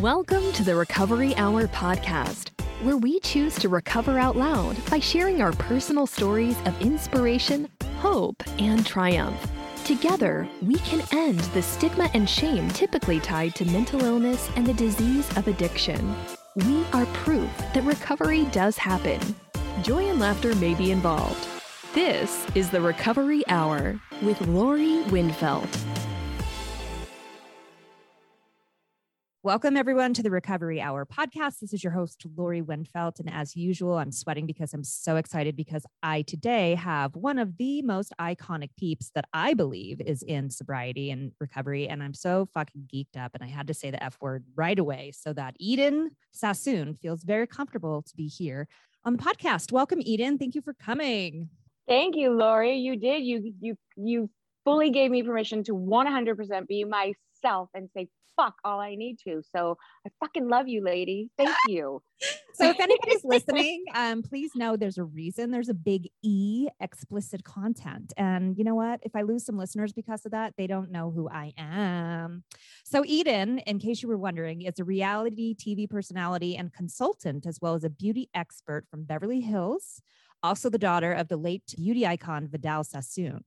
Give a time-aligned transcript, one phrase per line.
[0.00, 2.50] Welcome to the Recovery Hour podcast,
[2.82, 7.68] where we choose to recover out loud by sharing our personal stories of inspiration,
[8.00, 9.40] hope, and triumph.
[9.84, 14.74] Together, we can end the stigma and shame typically tied to mental illness and the
[14.74, 16.16] disease of addiction.
[16.56, 19.20] We are proof that recovery does happen.
[19.82, 21.46] Joy and laughter may be involved.
[21.94, 25.68] This is the Recovery Hour with Lori Windfeldt.
[29.44, 31.58] Welcome, everyone, to the Recovery Hour podcast.
[31.60, 33.20] This is your host, Lori Windfeldt.
[33.20, 37.58] And as usual, I'm sweating because I'm so excited because I today have one of
[37.58, 41.86] the most iconic peeps that I believe is in sobriety and recovery.
[41.86, 43.32] And I'm so fucking geeked up.
[43.34, 47.22] And I had to say the F word right away so that Eden Sassoon feels
[47.22, 48.66] very comfortable to be here
[49.04, 49.72] on the podcast.
[49.72, 50.38] Welcome, Eden.
[50.38, 51.50] Thank you for coming.
[51.86, 52.76] Thank you, Lori.
[52.76, 53.22] You did.
[53.22, 54.30] You you you
[54.64, 59.42] fully gave me permission to 100% be myself and say fuck all I need to.
[59.54, 61.30] So I fucking love you, lady.
[61.38, 62.02] Thank you.
[62.54, 65.50] so if anybody's listening, um, please know there's a reason.
[65.50, 68.12] There's a big E explicit content.
[68.16, 69.00] And you know what?
[69.02, 72.44] If I lose some listeners because of that, they don't know who I am.
[72.84, 77.58] So Eden, in case you were wondering, is a reality TV personality and consultant, as
[77.60, 80.02] well as a beauty expert from Beverly Hills,
[80.42, 83.44] also the daughter of the late beauty icon Vidal Sassoon.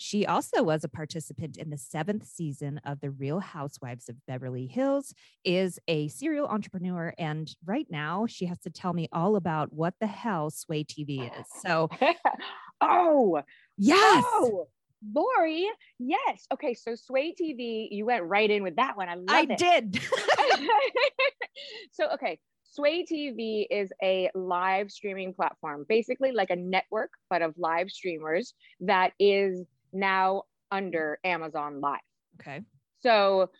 [0.00, 4.68] She also was a participant in the seventh season of The Real Housewives of Beverly
[4.68, 5.12] Hills,
[5.44, 9.94] is a serial entrepreneur, and right now she has to tell me all about what
[10.00, 11.46] the hell Sway TV is.
[11.62, 11.90] So,
[12.80, 13.42] oh,
[13.76, 14.24] yes.
[14.24, 14.68] Oh.
[15.12, 15.68] Lori,
[15.98, 16.46] yes.
[16.52, 19.08] Okay, so Sway TV, you went right in with that one.
[19.08, 19.58] I love I it.
[19.58, 20.00] did.
[21.92, 27.54] so, okay, Sway TV is a live streaming platform, basically like a network, but of
[27.56, 32.00] live streamers that is now under Amazon Live.
[32.40, 32.62] Okay.
[33.00, 33.50] So,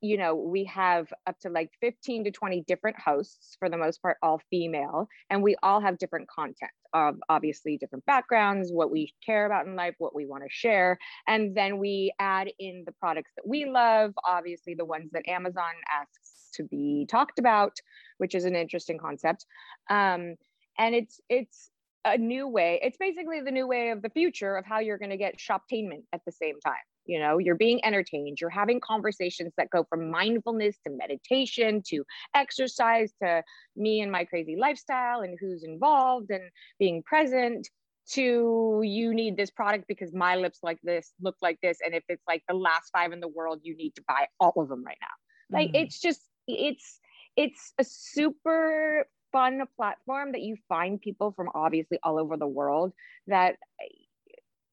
[0.00, 4.02] you know, we have up to like 15 to 20 different hosts, for the most
[4.02, 9.14] part, all female, and we all have different content of obviously different backgrounds, what we
[9.24, 10.98] care about in life, what we want to share.
[11.28, 15.72] And then we add in the products that we love, obviously, the ones that Amazon
[15.92, 17.76] asks to be talked about,
[18.18, 19.46] which is an interesting concept.
[19.88, 20.34] Um,
[20.78, 21.70] and it's, it's,
[22.04, 22.80] a new way.
[22.82, 26.04] It's basically the new way of the future of how you're going to get shoptainment
[26.12, 26.74] at the same time.
[27.06, 32.04] You know, you're being entertained, you're having conversations that go from mindfulness to meditation to
[32.34, 33.42] exercise to
[33.76, 36.44] me and my crazy lifestyle and who's involved and
[36.78, 37.68] being present
[38.12, 42.02] to you need this product because my lips like this look like this and if
[42.08, 44.82] it's like the last five in the world you need to buy all of them
[44.84, 45.82] right now like mm.
[45.82, 46.98] it's just it's
[47.36, 52.92] it's a super fun platform that you find people from obviously all over the world
[53.26, 53.56] that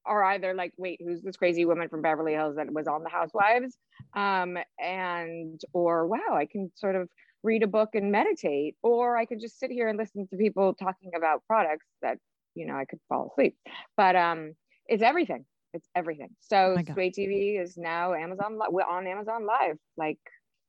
[0.06, 3.10] are either like, wait, who's this crazy woman from Beverly Hills that was on the
[3.10, 3.78] Housewives?
[4.16, 7.10] Um, and, or wow, I can sort of
[7.44, 10.74] read a book and meditate, or I could just sit here and listen to people
[10.74, 12.18] talking about products that,
[12.56, 13.56] you know, I could fall asleep.
[13.96, 14.54] But um,
[14.88, 15.46] it's everything.
[15.74, 16.30] It's everything.
[16.40, 20.18] So oh Sway TV is now Amazon We're on Amazon Live, like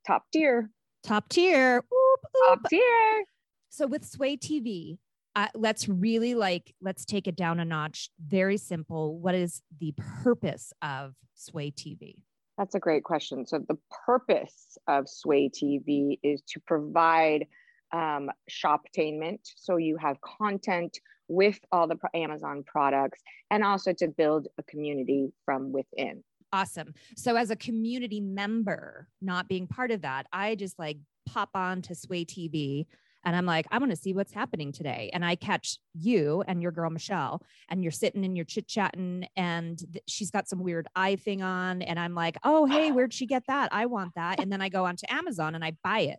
[0.07, 0.71] top tier.
[1.05, 1.77] Top tier.
[1.77, 2.49] Oop, oop.
[2.49, 3.25] Top tier.
[3.69, 4.99] So with Sway TV,
[5.37, 8.11] uh, let's really like let's take it down a notch.
[8.27, 9.19] Very simple.
[9.19, 12.17] What is the purpose of Sway TV?
[12.57, 13.47] That's a great question.
[13.47, 17.47] So the purpose of Sway TV is to provide
[17.93, 19.39] um, shoptainment.
[19.57, 20.99] So you have content
[21.29, 26.25] with all the Amazon products and also to build a community from within.
[26.53, 26.95] Awesome.
[27.17, 31.83] So as a community member, not being part of that, I just like pop on
[31.83, 32.87] to Sway TV
[33.25, 35.11] and I'm like, I want to see what's happening today.
[35.13, 39.27] And I catch you and your girl Michelle, and you're sitting and you're chit chatting,
[39.37, 41.83] and th- she's got some weird eye thing on.
[41.83, 43.71] And I'm like, oh, hey, where'd she get that?
[43.73, 44.41] I want that.
[44.41, 46.19] And then I go onto Amazon and I buy it.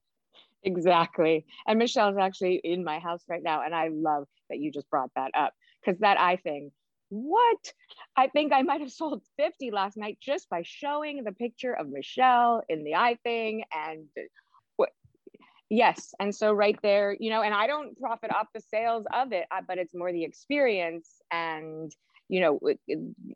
[0.63, 1.45] Exactly.
[1.67, 3.63] And Michelle's actually in my house right now.
[3.63, 6.71] And I love that you just brought that up because that eye thing,
[7.09, 7.73] what?
[8.15, 11.89] I think I might have sold 50 last night just by showing the picture of
[11.89, 14.05] Michelle in the eye thing and
[15.69, 16.13] Yes.
[16.19, 19.45] And so right there, you know, and I don't profit off the sales of it,
[19.51, 21.91] uh, but it's more the experience and,
[22.27, 22.79] you know, it,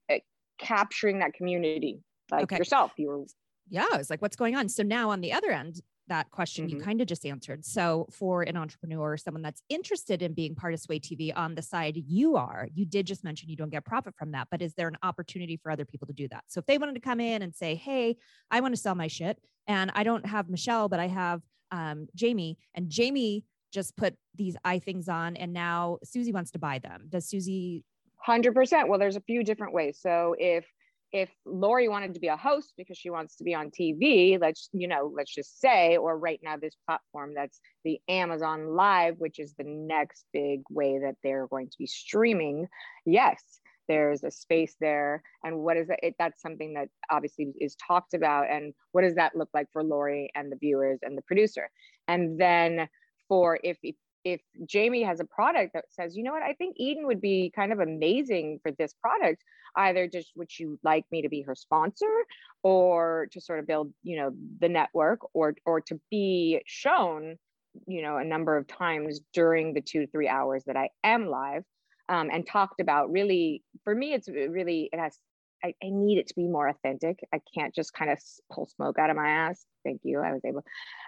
[0.10, 0.24] it,
[0.58, 2.00] capturing that community
[2.32, 2.58] like okay.
[2.58, 2.92] yourself.
[2.98, 3.24] You were.
[3.70, 3.86] Yeah.
[3.92, 4.68] I was like, what's going on?
[4.68, 6.78] So now on the other end, that question mm-hmm.
[6.78, 7.64] you kind of just answered.
[7.64, 11.62] So, for an entrepreneur, someone that's interested in being part of Sway TV on the
[11.62, 14.74] side you are, you did just mention you don't get profit from that, but is
[14.74, 16.44] there an opportunity for other people to do that?
[16.48, 18.18] So, if they wanted to come in and say, Hey,
[18.52, 21.42] I want to sell my shit and I don't have Michelle, but I have
[21.74, 26.60] um, Jamie, and Jamie just put these eye things on, and now Susie wants to
[26.60, 27.08] buy them.
[27.10, 27.84] Does Susie?
[28.18, 28.88] Hundred percent.
[28.88, 29.98] Well, there's a few different ways.
[30.00, 30.66] So if
[31.12, 34.68] if Lori wanted to be a host because she wants to be on TV, let's,
[34.74, 39.38] you know, let's just say, or right now, this platform that's the Amazon Live, which
[39.38, 42.68] is the next big way that they're going to be streaming.
[43.06, 45.24] Yes, there's a space there.
[45.44, 46.16] And what is it?
[46.18, 48.50] That's something that obviously is talked about.
[48.50, 51.70] And what does that look like for Lori and the viewers and the producer?
[52.08, 52.88] And then
[53.28, 56.76] for if, if if Jamie has a product that says, you know what, I think
[56.80, 59.44] Eden would be kind of amazing for this product,
[59.76, 62.24] either just would you like me to be her sponsor
[62.62, 67.38] or to sort of build, you know, the network or or to be shown,
[67.86, 71.28] you know, a number of times during the two to three hours that I am
[71.28, 71.64] live
[72.10, 75.18] um, and talked about really, for me, it's really, it has
[75.64, 77.20] I, I, need it to be more authentic.
[77.34, 78.20] I can't just kind of
[78.52, 79.66] pull smoke out of my ass.
[79.86, 80.20] Thank you.
[80.20, 80.64] I was able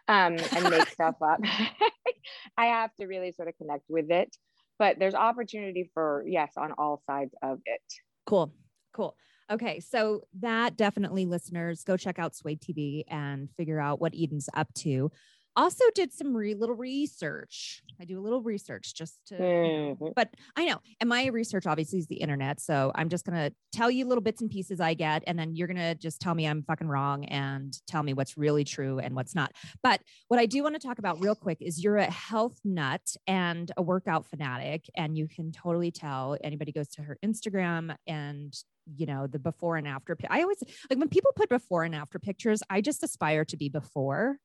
[0.07, 1.41] um, and make stuff up.
[2.57, 4.35] I have to really sort of connect with it.
[4.79, 7.81] But there's opportunity for, yes, on all sides of it.
[8.25, 8.53] Cool.
[8.93, 9.15] Cool.
[9.51, 9.79] Okay.
[9.79, 14.73] So that definitely listeners go check out Sway TV and figure out what Eden's up
[14.75, 15.11] to
[15.55, 17.81] also did some re- little research.
[17.99, 20.07] I do a little research just to, mm-hmm.
[20.15, 22.59] but I know, and my research obviously is the internet.
[22.59, 25.55] So I'm just going to tell you little bits and pieces I get, and then
[25.55, 28.99] you're going to just tell me I'm fucking wrong and tell me what's really true
[28.99, 29.53] and what's not.
[29.81, 33.15] But what I do want to talk about real quick is you're a health nut
[33.27, 38.53] and a workout fanatic, and you can totally tell anybody goes to her Instagram and
[38.95, 40.61] you know the before and after i always
[40.91, 44.37] like when people put before and after pictures i just aspire to be before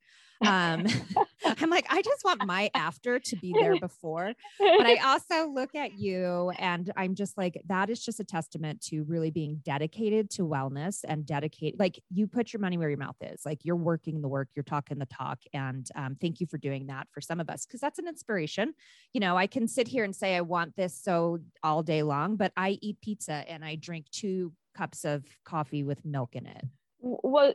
[0.47, 0.87] um,
[1.45, 4.33] I'm like, I just want my after to be there before.
[4.59, 8.81] But I also look at you and I'm just like, that is just a testament
[8.89, 11.79] to really being dedicated to wellness and dedicate.
[11.79, 13.43] Like you put your money where your mouth is.
[13.45, 15.39] Like you're working the work, you're talking the talk.
[15.53, 18.75] And um, thank you for doing that for some of us because that's an inspiration.
[19.13, 22.37] You know, I can sit here and say I want this so all day long,
[22.37, 26.65] but I eat pizza and I drink two cups of coffee with milk in it.
[27.01, 27.55] Well,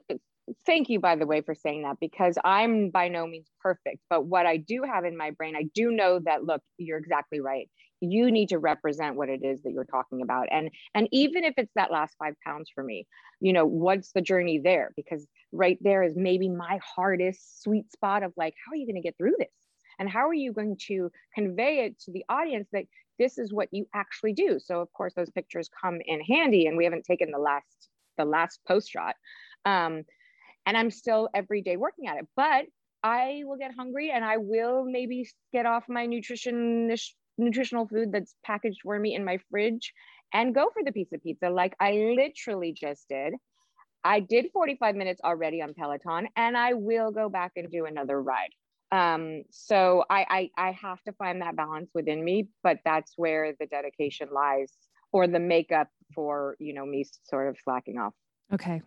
[0.65, 4.25] thank you by the way for saying that because i'm by no means perfect but
[4.25, 7.69] what i do have in my brain i do know that look you're exactly right.
[8.01, 10.47] You need to represent what it is that you're talking about.
[10.51, 13.07] And and even if it's that last five pounds for me
[13.41, 14.91] you know what's the journey there?
[14.95, 18.95] Because right there is maybe my hardest sweet spot of like how are you going
[18.95, 19.47] to get through this?
[19.99, 22.85] And how are you going to convey it to the audience that
[23.17, 24.59] this is what you actually do?
[24.59, 28.25] So of course those pictures come in handy and we haven't taken the last the
[28.25, 29.15] last post shot.
[29.65, 30.03] Um,
[30.65, 32.27] and I'm still every day working at it.
[32.35, 32.65] But
[33.03, 36.93] I will get hungry and I will maybe get off my nutrition
[37.37, 39.93] nutritional food that's packaged for me in my fridge
[40.33, 43.33] and go for the piece of pizza like I literally just did.
[44.03, 48.21] I did 45 minutes already on Peloton and I will go back and do another
[48.21, 48.51] ride.
[48.91, 53.53] Um, so I, I I have to find that balance within me, but that's where
[53.59, 54.71] the dedication lies
[55.11, 58.13] or the makeup for you know me sort of slacking off.
[58.53, 58.81] Okay.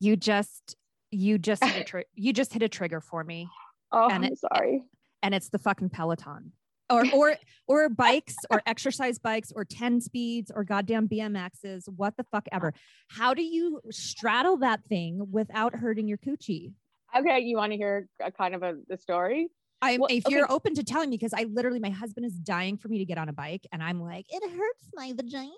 [0.00, 0.76] You just
[1.12, 3.48] you just hit a tri- you just hit a trigger for me.
[3.92, 4.82] Oh, and I'm it, sorry.
[5.22, 6.52] And it's the fucking Peloton.
[6.90, 7.36] Or or
[7.68, 12.74] or bikes or exercise bikes or 10 speeds or goddamn BMXs, what the fuck ever.
[13.08, 16.72] How do you straddle that thing without hurting your coochie?
[17.16, 19.48] Okay, you want to hear a kind of a the story?
[19.80, 20.34] I'm well, if okay.
[20.34, 23.04] you're open to telling me because I literally my husband is dying for me to
[23.04, 25.50] get on a bike and I'm like it hurts my vagina.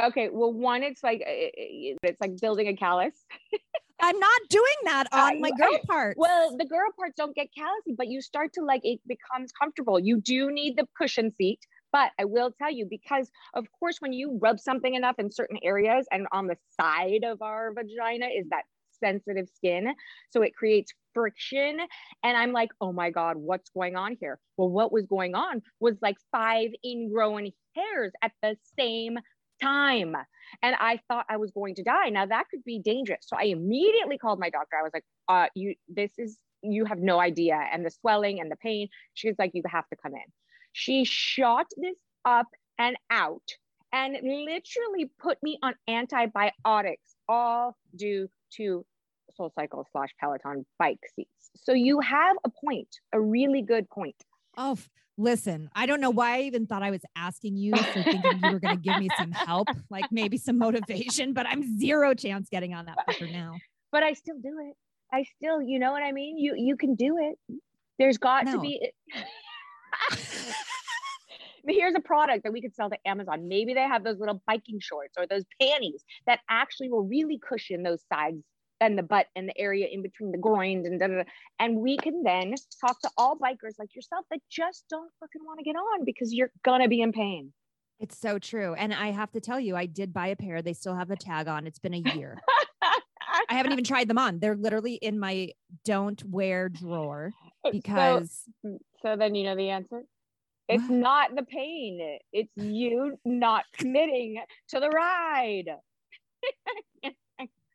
[0.00, 3.14] Okay, well one it's like it's like building a callus.
[4.02, 6.16] I'm not doing that on my girl part.
[6.18, 9.98] Well, the girl parts don't get callousy, but you start to like it becomes comfortable.
[9.98, 11.60] You do need the cushion seat,
[11.92, 15.58] but I will tell you because of course when you rub something enough in certain
[15.62, 18.64] areas and on the side of our vagina is that
[19.02, 19.94] sensitive skin,
[20.30, 21.78] so it creates friction
[22.22, 25.62] and I'm like, "Oh my god, what's going on here?" Well, what was going on
[25.80, 29.18] was like five ingrown hairs at the same
[29.60, 30.16] time.
[30.62, 32.08] And I thought I was going to die.
[32.08, 33.20] Now that could be dangerous.
[33.22, 34.76] So I immediately called my doctor.
[34.78, 37.58] I was like, uh, you, this is, you have no idea.
[37.72, 38.88] And the swelling and the pain.
[39.14, 40.32] She's like, you have to come in.
[40.72, 42.48] She shot this up
[42.78, 43.42] and out
[43.92, 48.84] and literally put me on antibiotics, all due to
[49.36, 51.50] Soul Cycle slash Peloton bike seats.
[51.56, 54.16] So you have a point, a really good point.
[54.56, 54.76] Oh,
[55.20, 58.52] listen, I don't know why I even thought I was asking you for thinking you
[58.52, 62.48] were going to give me some help, like maybe some motivation, but I'm zero chance
[62.50, 63.56] getting on that fucker now.
[63.92, 64.74] But I still do it.
[65.12, 66.38] I still, you know what I mean?
[66.38, 67.38] You you can do it.
[67.98, 68.52] There's got no.
[68.52, 68.90] to be
[71.66, 73.48] here's a product that we could sell to Amazon.
[73.48, 77.82] Maybe they have those little biking shorts or those panties that actually will really cushion
[77.82, 78.38] those sides
[78.80, 81.22] and the butt and the area in between the groin and da, da, da.
[81.58, 85.58] and we can then talk to all bikers like yourself that just don't fucking want
[85.58, 87.52] to get on because you're gonna be in pain.
[87.98, 88.74] It's so true.
[88.74, 90.62] And I have to tell you, I did buy a pair.
[90.62, 91.66] They still have the tag on.
[91.66, 92.38] It's been a year.
[93.48, 94.38] I haven't even tried them on.
[94.38, 95.50] They're literally in my
[95.84, 97.32] don't wear drawer
[97.70, 98.44] because.
[98.64, 100.02] So, so then you know the answer?
[100.68, 100.98] It's what?
[100.98, 102.18] not the pain.
[102.32, 105.68] It's you not committing to the ride.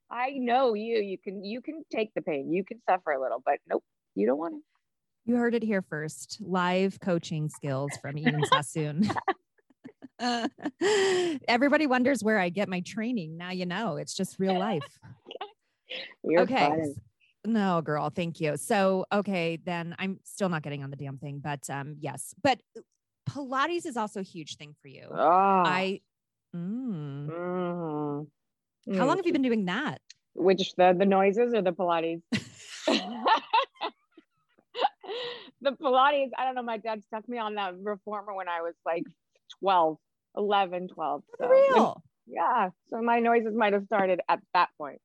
[0.10, 0.98] I know you.
[0.98, 2.52] You can you can take the pain.
[2.52, 3.84] You can suffer a little, but nope,
[4.16, 4.60] you don't want to.
[5.26, 6.38] You heard it here first.
[6.42, 9.10] Live coaching skills from Eden Sassoon.
[11.48, 13.38] everybody wonders where I get my training.
[13.38, 13.98] Now you know.
[13.98, 14.84] It's just real life.
[16.24, 16.68] You're okay.
[16.68, 16.96] Fine.
[17.46, 18.58] No, girl, thank you.
[18.58, 22.34] So, okay, then I'm still not getting on the damn thing, but um, yes.
[22.42, 22.60] But
[23.30, 25.08] Pilates is also a huge thing for you.
[25.12, 25.64] Oh.
[25.66, 26.02] I.
[26.56, 28.28] Mm.
[28.88, 29.00] Mm-hmm.
[29.00, 30.00] How long have you been doing that?
[30.34, 32.22] Which the the noises or the Pilates?
[35.62, 36.32] the Pilates.
[36.38, 36.64] I don't know.
[36.64, 39.04] My dad stuck me on that reformer when I was like
[39.60, 39.98] 12,
[40.38, 41.24] 11, 12.
[41.40, 42.04] So, real.
[42.28, 42.70] Yeah.
[42.90, 45.00] So my noises might have started at that point.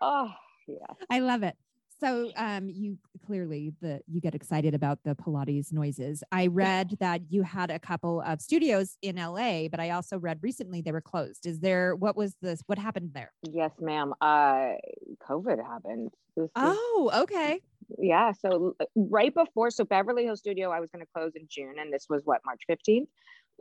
[0.00, 0.30] oh,
[0.68, 0.94] yeah.
[1.10, 1.56] I love it.
[2.00, 6.22] So um, you clearly the you get excited about the Pilates noises.
[6.32, 10.38] I read that you had a couple of studios in LA, but I also read
[10.42, 11.46] recently they were closed.
[11.46, 12.62] Is there what was this?
[12.66, 13.32] What happened there?
[13.42, 14.12] Yes, ma'am.
[14.20, 14.72] Uh,
[15.28, 16.10] COVID happened.
[16.36, 17.60] This oh, okay.
[17.98, 18.32] Yeah.
[18.32, 21.92] So right before, so Beverly Hills Studio, I was going to close in June, and
[21.92, 23.08] this was what March fifteenth.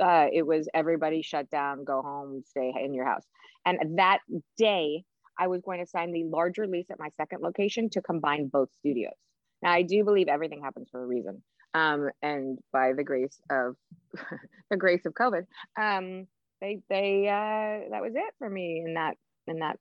[0.02, 3.25] Uh, it was everybody shut down, go home, stay in your house.
[3.66, 4.20] And that
[4.58, 5.04] day,
[5.38, 8.70] I was going to sign the larger lease at my second location to combine both
[8.80, 9.13] studios.
[9.62, 11.42] Now, I do believe everything happens for a reason.
[11.74, 13.75] Um, and by the grace of
[14.70, 15.46] the grace of COVID,
[15.80, 16.28] um,
[16.62, 19.16] they they uh, that was it for me in that
[19.48, 19.78] in that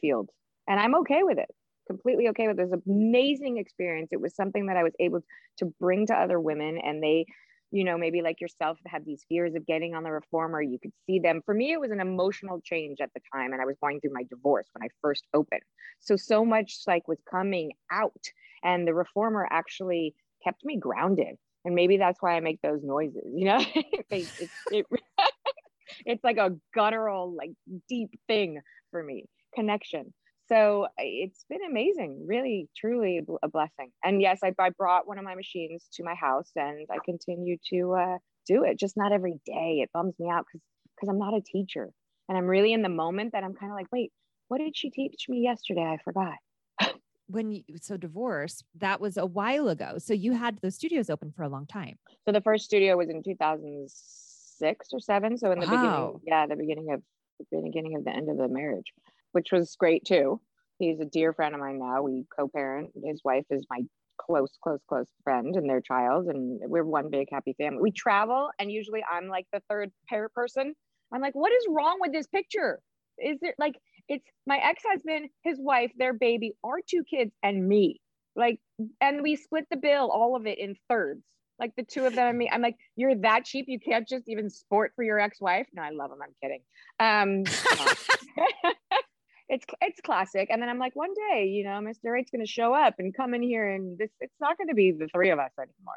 [0.00, 0.30] field,
[0.66, 1.50] and I'm okay with it.
[1.86, 4.08] Completely okay with an amazing experience.
[4.12, 5.20] It was something that I was able
[5.58, 7.26] to bring to other women, and they
[7.70, 10.92] you know, maybe like yourself had these fears of getting on the reformer, you could
[11.06, 11.42] see them.
[11.44, 13.52] For me, it was an emotional change at the time.
[13.52, 15.62] And I was going through my divorce when I first opened.
[16.00, 18.24] So, so much like was coming out.
[18.62, 21.36] And the reformer actually kept me grounded.
[21.64, 23.58] And maybe that's why I make those noises, you know?
[24.10, 24.86] it, it,
[26.06, 27.50] it's like a guttural, like
[27.88, 28.60] deep thing
[28.90, 30.14] for me, connection
[30.48, 33.90] so it's been amazing really truly a blessing.
[34.04, 37.56] And yes I, I brought one of my machines to my house and i continue
[37.70, 39.80] to uh, do it just not every day.
[39.82, 40.62] It bums me out because
[40.96, 41.90] because i'm not a teacher.
[42.28, 44.12] And i'm really in the moment that i'm kind of like wait
[44.48, 45.82] what did she teach me yesterday?
[45.82, 46.34] I forgot.
[47.30, 49.98] When you so divorce that was a while ago.
[49.98, 51.98] So you had those studios open for a long time.
[52.24, 55.72] So the first studio was in 2006 or 7 so in the wow.
[55.72, 57.02] beginning yeah the beginning of
[57.50, 58.94] the beginning of the end of the marriage
[59.32, 60.40] which was great too.
[60.78, 62.02] He's a dear friend of mine now.
[62.02, 62.90] We co-parent.
[63.04, 63.80] His wife is my
[64.18, 67.80] close, close, close friend and their child, and we're one big happy family.
[67.82, 70.74] We travel, and usually I'm like the third pair person.
[71.12, 72.80] I'm like, what is wrong with this picture?
[73.18, 73.74] Is it like
[74.08, 78.00] it's my ex-husband, his wife, their baby, our two kids, and me.
[78.34, 78.58] Like,
[79.00, 81.22] and we split the bill, all of it in thirds.
[81.58, 82.48] Like the two of them and me.
[82.50, 83.64] I'm like, you're that cheap.
[83.68, 85.66] You can't just even sport for your ex-wife.
[85.74, 86.18] No, I love him.
[86.22, 86.62] I'm kidding.
[87.00, 87.42] Um,
[89.48, 90.48] it's it's classic.
[90.50, 92.18] And then I'm like, one day, you know, Mr.
[92.18, 94.74] Eight's going to show up and come in here, and this it's not going to
[94.74, 95.94] be the three of us anymore.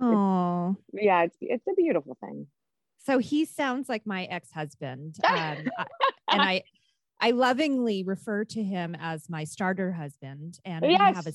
[0.00, 2.46] Oh, yeah, it's it's a beautiful thing.
[2.98, 5.70] So he sounds like my ex husband, um, and
[6.28, 6.62] I
[7.20, 10.98] I lovingly refer to him as my starter husband, and yes.
[10.98, 11.32] we have a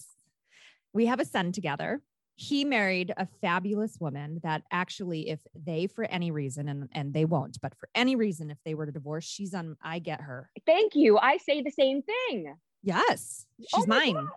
[0.94, 2.02] we have a son together
[2.36, 7.26] he married a fabulous woman that actually if they for any reason and, and they
[7.26, 10.50] won't but for any reason if they were to divorce she's on i get her.
[10.66, 11.18] Thank you.
[11.18, 12.56] I say the same thing.
[12.82, 13.46] Yes.
[13.60, 14.16] She's oh mine.
[14.16, 14.28] God.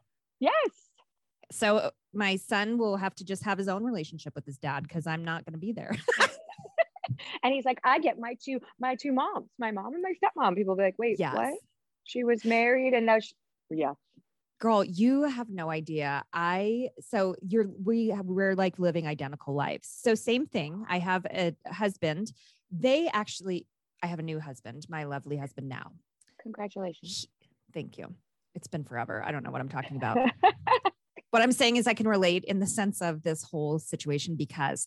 [0.41, 0.71] yes.
[1.53, 4.83] So uh, my son will have to just have his own relationship with his dad
[4.83, 5.97] because i'm not going to be there.
[7.43, 10.57] And he's like i get my two my two moms my mom and my stepmom.
[10.57, 11.35] People be like wait yes.
[11.35, 11.55] what
[12.05, 13.33] she was married and now she
[13.71, 13.93] yeah
[14.59, 16.25] girl you have no idea.
[16.33, 19.89] I so you're we have, we're like living identical lives.
[19.89, 22.33] So same thing i have a husband.
[22.71, 23.67] They actually
[24.03, 25.93] i have a new husband my lovely husband now.
[26.43, 27.27] Congratulations.
[27.39, 28.15] He, thank you.
[28.55, 29.23] It's been forever.
[29.25, 30.19] I don't know what i'm talking about.
[31.31, 34.87] What i'm saying is i can relate in the sense of this whole situation because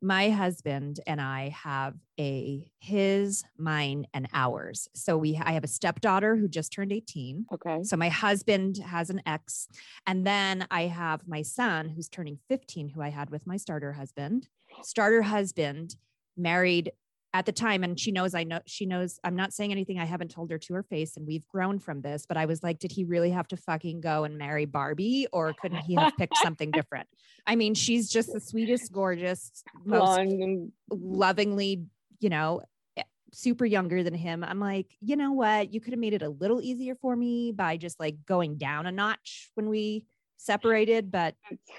[0.00, 4.88] my husband and I have a his, mine, and ours.
[4.94, 7.46] So we I have a stepdaughter who just turned 18.
[7.52, 7.82] Okay.
[7.82, 9.68] So my husband has an ex.
[10.06, 13.92] And then I have my son who's turning 15, who I had with my starter
[13.92, 14.48] husband.
[14.82, 15.96] Starter husband
[16.36, 16.92] married
[17.38, 20.04] at the time and she knows i know she knows i'm not saying anything i
[20.04, 22.80] haven't told her to her face and we've grown from this but i was like
[22.80, 26.36] did he really have to fucking go and marry barbie or couldn't he have picked
[26.38, 27.08] something different?
[27.46, 31.84] I mean she's just the sweetest gorgeous most and- lovingly
[32.20, 32.62] you know
[32.96, 33.02] eh,
[33.32, 34.44] super younger than him.
[34.44, 35.72] I'm like you know what?
[35.72, 38.86] You could have made it a little easier for me by just like going down
[38.86, 40.04] a notch when we
[40.36, 41.34] separated but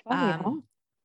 [0.06, 0.64] um,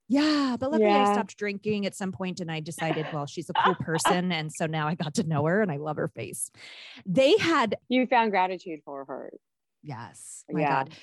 [0.08, 1.12] yeah, but luckily I Yeah.
[1.12, 4.32] stopped drinking at some point and I decided, well, she's a cool person.
[4.32, 6.50] And so now I got to know her and I love her face.
[7.06, 9.32] They had, you found gratitude for her.
[9.82, 10.84] yes, my Yeah.
[10.84, 10.94] God.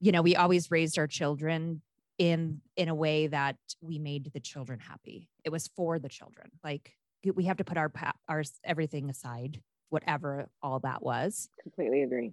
[0.00, 1.82] You know, we always raised our children
[2.16, 5.28] in in a way that we made the children happy.
[5.44, 6.50] It was for the children.
[6.64, 6.92] Like
[7.34, 7.92] we have to put our
[8.28, 11.48] our everything aside, whatever all that was.
[11.62, 12.32] Completely agree.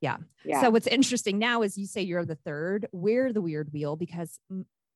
[0.00, 0.18] Yeah.
[0.44, 0.60] Yeah.
[0.62, 2.86] So what's interesting now is you say you're the third.
[2.92, 4.38] We're the weird wheel because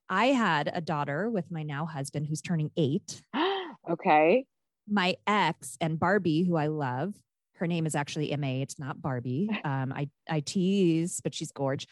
[0.08, 3.22] I had a daughter with my now husband who's turning eight.
[3.90, 4.44] okay.
[4.88, 7.14] My ex and Barbie, who I love,
[7.56, 8.60] her name is actually MA.
[8.62, 9.48] It's not Barbie.
[9.64, 11.86] Um, I I tease, but she's gorge.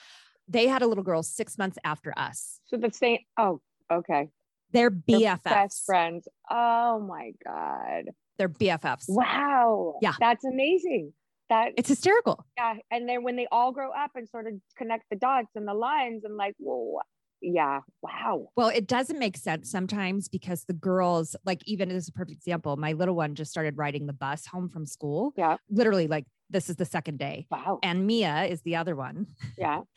[0.49, 2.61] They had a little girl six months after us.
[2.67, 3.21] So the same.
[3.39, 4.29] Oh, okay.
[4.73, 5.43] They're They're BFFs.
[5.45, 6.29] Best friends.
[6.51, 8.11] Oh my God.
[8.39, 9.05] They're BFFs.
[9.09, 9.99] Wow.
[10.03, 10.15] Yeah.
[10.19, 11.13] That's amazing.
[11.49, 12.45] That It's hysterical.
[12.57, 12.75] yeah.
[12.91, 15.75] And then when they all grow up and sort of connect the dots and the
[15.75, 17.01] lines and like, whoa,
[17.43, 17.81] yeah.
[18.03, 18.49] Wow.
[18.57, 22.77] Well, it doesn't make sense sometimes because the girls, like even as a perfect example,
[22.77, 25.33] my little one just started riding the bus home from school.
[25.37, 25.57] Yeah.
[25.69, 27.47] Literally, like this is the second day.
[27.51, 27.81] Wow.
[27.83, 29.27] And Mia is the other one.
[29.59, 29.81] Yeah.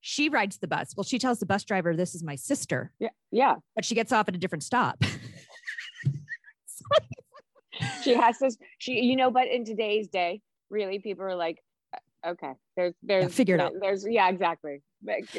[0.00, 0.94] She rides the bus.
[0.96, 3.08] Well, she tells the bus driver, This is my sister, Yeah.
[3.32, 3.56] Yeah.
[3.74, 5.02] but she gets off at a different stop.
[8.02, 11.58] She has to, she, you know, but in today's day, really, people are like,
[11.94, 13.72] uh, okay, there's, there's, figure it there- out.
[13.80, 14.82] There's, yeah, exactly.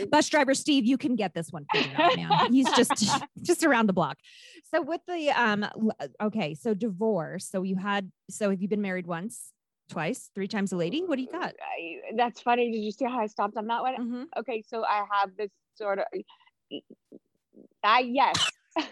[0.09, 2.51] Bus driver Steve, you can get this one figured out, man.
[2.51, 2.93] He's just
[3.41, 4.17] just around the block.
[4.73, 5.69] So with the um
[6.21, 7.49] okay, so divorce.
[7.49, 9.51] So you had so have you been married once,
[9.89, 11.03] twice, three times a lady?
[11.03, 11.53] What do you got?
[11.59, 12.71] I, that's funny.
[12.71, 13.95] Did you see how I stopped on that one?
[13.97, 14.25] Mhm.
[14.39, 16.05] okay, so I have this sort of,
[17.83, 18.35] I yes.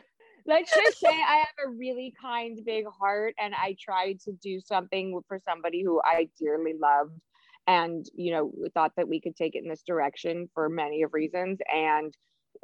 [0.45, 4.61] Let's just say I have a really kind, big heart, and I tried to do
[4.61, 7.19] something for somebody who I dearly loved,
[7.67, 11.03] and you know, we thought that we could take it in this direction for many
[11.03, 12.13] of reasons, and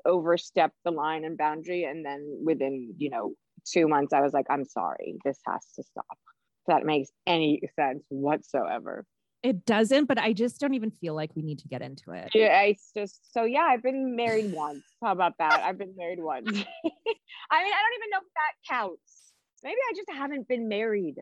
[0.05, 3.33] overstepped the line and boundary, and then within you know
[3.71, 6.05] two months, I was like, I'm sorry, this has to stop.
[6.11, 9.05] If that makes any sense whatsoever.
[9.43, 12.29] It doesn't, but I just don't even feel like we need to get into it.
[12.33, 14.85] Yeah, it's just so yeah, I've been married once.
[15.03, 15.61] How about that?
[15.65, 16.47] I've been married once.
[16.47, 16.63] I mean,
[17.51, 19.33] I don't even know if that counts.
[19.61, 21.15] Maybe I just haven't been married.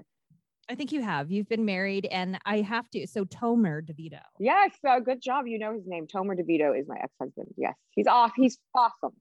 [0.72, 1.30] I think you have.
[1.30, 3.06] You've been married, and I have to.
[3.06, 4.22] So Tomer DeVito.
[4.40, 5.46] Yes, uh, good job.
[5.46, 6.08] You know his name.
[6.08, 7.48] Tomer DeVito is my ex-husband.
[7.58, 8.32] Yes, he's off.
[8.38, 9.12] He's awesome.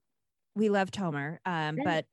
[0.55, 1.39] We love Tomer.
[1.45, 2.07] Um, but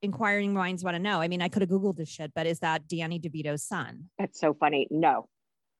[0.00, 1.20] inquiring minds want to know.
[1.20, 4.10] I mean, I could have Googled this shit, but is that Danny DeVito's son?
[4.16, 4.86] That's so funny.
[4.92, 5.28] No.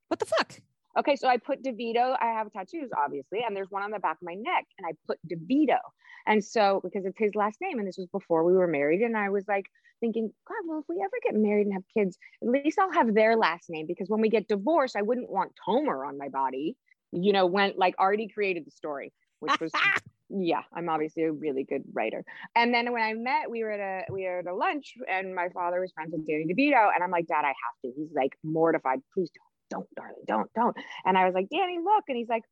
[0.09, 0.61] What the fuck?
[0.98, 2.16] Okay, so I put DeVito.
[2.20, 4.92] I have tattoos, obviously, and there's one on the back of my neck, and I
[5.07, 5.79] put DeVito.
[6.27, 9.16] And so, because it's his last name, and this was before we were married, and
[9.16, 9.66] I was like
[10.00, 13.14] thinking, God, well, if we ever get married and have kids, at least I'll have
[13.14, 16.76] their last name, because when we get divorced, I wouldn't want Tomer on my body.
[17.12, 19.70] You know, went like already created the story, which was
[20.30, 22.24] yeah, I'm obviously a really good writer.
[22.57, 25.35] And then when I met, we were at a we were at a lunch, and
[25.35, 27.54] my father was friends with Danny DeVito, and I'm like, Dad, I have
[27.85, 27.92] to.
[27.96, 29.00] He's like mortified.
[29.12, 29.30] Please
[29.70, 30.76] don't, don't, darling, don't, don't.
[31.04, 32.42] And I was like, Danny, look, and he's like?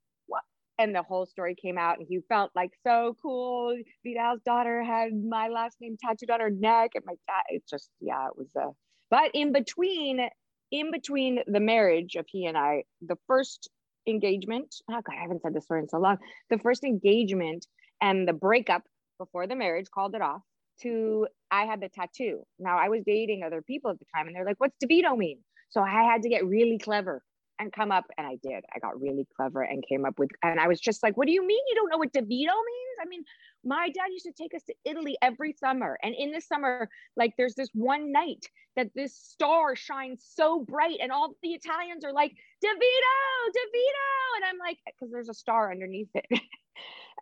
[0.79, 3.77] And the whole story came out, and he felt like so cool.
[4.05, 7.43] Vidal's daughter had my last name tattooed on her neck, and my dad.
[7.51, 8.71] It's just yeah, it was a.
[9.11, 10.29] But in between,
[10.71, 13.69] in between the marriage of he and I, the first
[14.09, 14.75] engagement.
[14.91, 16.19] Oh God, I haven't said this story in so long.
[16.51, 17.67] The first engagement
[18.01, 18.83] and the breakup
[19.19, 20.41] before the marriage called it off.
[20.81, 22.45] To I had the tattoo.
[22.59, 25.39] Now I was dating other people at the time, and they're like, "What's DeVito mean?"
[25.69, 27.23] So I had to get really clever
[27.63, 28.65] and come up, and I did.
[28.75, 31.33] I got really clever and came up with, and I was just like, "What do
[31.33, 33.25] you mean you don't know what DeVito means?" I mean,
[33.65, 37.35] my dad used to take us to Italy every summer, and in the summer, like
[37.37, 38.47] there's this one night
[38.77, 42.33] that this star shines so bright, and all the Italians are like,
[42.65, 44.37] DeVito, DeVito.
[44.37, 46.27] And I'm like, because there's a star underneath it.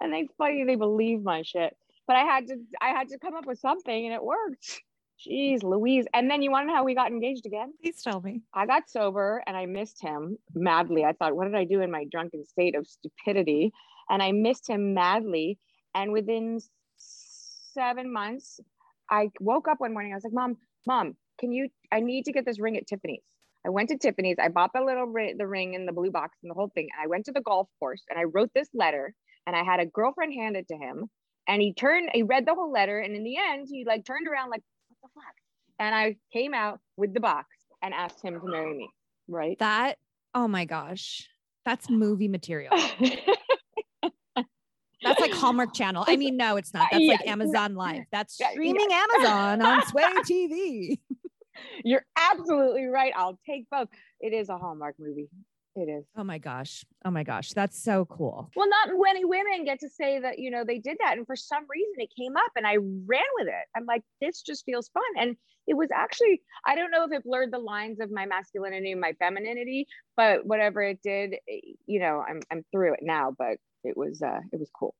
[0.01, 1.77] and they funny, they believe my shit.
[2.07, 4.83] But I had to I had to come up with something and it worked.
[5.27, 6.07] Jeez Louise.
[6.15, 7.73] And then you want to know how we got engaged again?
[7.83, 8.43] Please tell me.
[8.55, 11.05] I got sober and I missed him madly.
[11.05, 13.73] I thought, what did I do in my drunken state of stupidity?
[14.09, 15.59] And I missed him madly.
[15.95, 16.59] And within
[16.97, 18.61] seven months,
[19.11, 20.13] I woke up one morning.
[20.13, 20.57] I was like, Mom,
[20.87, 21.69] Mom, can you?
[21.93, 23.23] I need to get this ring at Tiffany's.
[23.67, 24.37] I went to Tiffany's.
[24.41, 26.89] I bought the little ri- the ring and the blue box and the whole thing.
[26.93, 29.15] And I went to the golf course and I wrote this letter.
[29.47, 31.11] And I had a girlfriend hand it to him.
[31.49, 33.01] And he turned, he read the whole letter.
[33.01, 34.63] And in the end, he like turned around like,
[35.03, 35.35] the fuck?
[35.81, 37.49] and I came out with the box
[37.83, 38.91] and asked him to marry me.
[39.27, 39.59] Right.
[39.59, 39.97] That,
[40.35, 41.29] oh my gosh,
[41.65, 42.73] that's movie material.
[45.03, 46.05] That's like Hallmark Channel.
[46.07, 46.89] I mean, no, it's not.
[46.93, 47.27] That's like.
[47.27, 48.03] Amazon Live.
[48.13, 50.99] That's streaming Amazon on Sway TV.
[51.85, 53.11] You're absolutely right.
[53.17, 53.89] I'll take both.
[54.21, 55.31] It is a Hallmark movie.
[55.77, 56.05] It is.
[56.17, 56.85] Oh my gosh.
[57.05, 57.53] Oh my gosh.
[57.53, 58.51] That's so cool.
[58.57, 61.17] Well, not many women get to say that, you know, they did that.
[61.17, 63.67] And for some reason it came up and I ran with it.
[63.77, 65.03] I'm like, this just feels fun.
[65.17, 68.91] And it was actually, I don't know if it blurred the lines of my masculinity
[68.91, 73.33] and my femininity, but whatever it did, eh, you know, I'm I'm through it now,
[73.39, 74.95] but it was uh it was cool.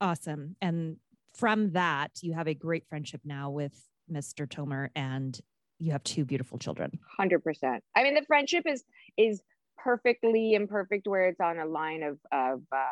[0.00, 0.54] Awesome.
[0.62, 0.98] And
[1.36, 3.74] from that, you have a great friendship now with
[4.10, 4.46] Mr.
[4.46, 5.40] Tomer and
[5.78, 6.98] you have two beautiful children.
[7.16, 7.82] Hundred percent.
[7.96, 8.84] I mean, the friendship is
[9.18, 9.42] is
[9.78, 12.86] perfectly imperfect where it's on a line of of uh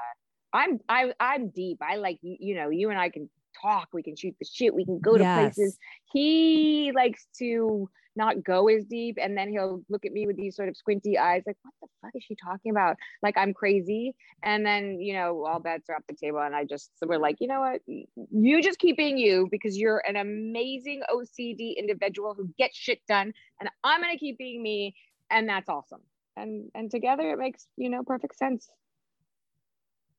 [0.53, 1.79] I'm I I'm deep.
[1.83, 4.75] I like you, you know, you and I can talk, we can shoot the shit,
[4.75, 5.55] we can go to Yes.
[5.55, 5.77] places.
[6.13, 10.55] He likes to not go as deep and then he'll look at me with these
[10.55, 14.15] sort of squinty eyes like what the fuck is she talking about like i'm crazy
[14.43, 17.19] and then you know all bets are off the table and i just so we're
[17.19, 17.81] like you know what
[18.31, 23.33] you just keep being you because you're an amazing ocd individual who gets shit done
[23.61, 24.95] and i'm going to keep being me
[25.31, 26.01] and that's awesome
[26.37, 28.69] and and together it makes you know perfect sense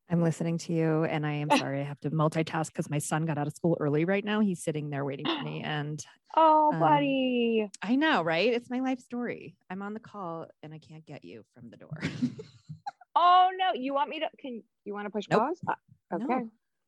[0.10, 3.26] I'm listening to you and I am sorry I have to multitask because my son
[3.26, 4.41] got out of school early right now.
[4.41, 5.62] He's sitting there waiting for me.
[5.65, 6.04] And
[6.36, 8.54] oh Um, buddy I know, right?
[8.54, 9.56] It's my life story.
[9.69, 11.97] I'm on the call and I can't get you from the door.
[13.15, 15.41] oh no you want me to can you want to push Nope.
[15.41, 15.76] pause Uh,
[16.15, 16.41] okay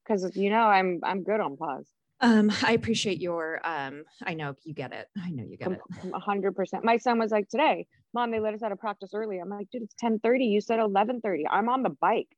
[0.03, 1.87] because you know i'm i'm good on pause
[2.21, 5.07] um, I appreciate your um, I know you get it.
[5.21, 5.79] I know you get it.
[6.13, 6.83] A hundred percent.
[6.83, 9.39] My son was like, today, mom, they let us out of practice early.
[9.39, 10.45] I'm like, dude, it's 1030.
[10.45, 11.47] You said 1130.
[11.47, 12.29] I'm on the bike.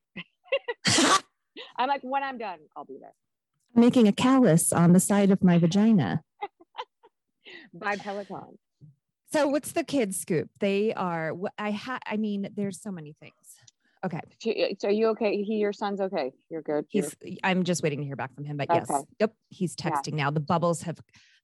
[1.76, 3.14] I'm like, when I'm done, I'll be there.
[3.74, 6.22] Making a callus on the side of my vagina.
[7.72, 8.58] By Peloton.
[9.30, 10.48] So what's the kids scoop?
[10.58, 13.34] They are wh- I had I mean, there's so many things.
[14.04, 14.20] Okay.
[14.38, 15.42] She- uh, So are you okay?
[15.42, 16.32] He, your son's okay.
[16.50, 16.86] You're good.
[16.92, 18.90] You're- He's I'm just waiting to hear back from him, but yes.
[19.20, 19.34] Yep.
[19.50, 19.90] He's Yeah.
[19.90, 20.30] texting now.
[20.30, 20.98] The bubbles have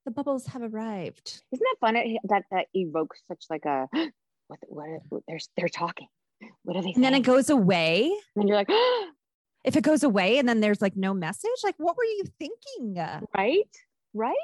[0.05, 1.43] the bubbles have arrived.
[1.51, 1.95] Isn't that fun?
[2.25, 3.89] That that evokes such like a
[4.49, 6.09] what what, what they're they're talking.
[6.63, 7.01] What are they saying?
[7.03, 8.13] Then it goes away.
[8.37, 8.69] and you're like,
[9.65, 12.97] If it goes away and then there's like no message, like what were you thinking?
[13.35, 13.77] right,
[14.13, 14.35] right.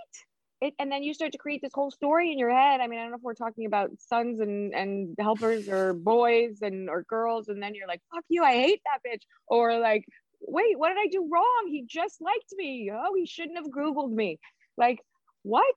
[0.61, 2.81] It, and then you start to create this whole story in your head.
[2.81, 6.59] I mean, I don't know if we're talking about sons and and helpers or boys
[6.61, 10.05] and or girls, and then you're like, "Fuck you, I hate that bitch," or like,
[10.41, 11.69] "Wait, what did I do wrong?
[11.69, 12.91] He just liked me.
[12.93, 14.39] Oh, he shouldn't have googled me."
[14.77, 15.01] Like,
[15.43, 15.75] what?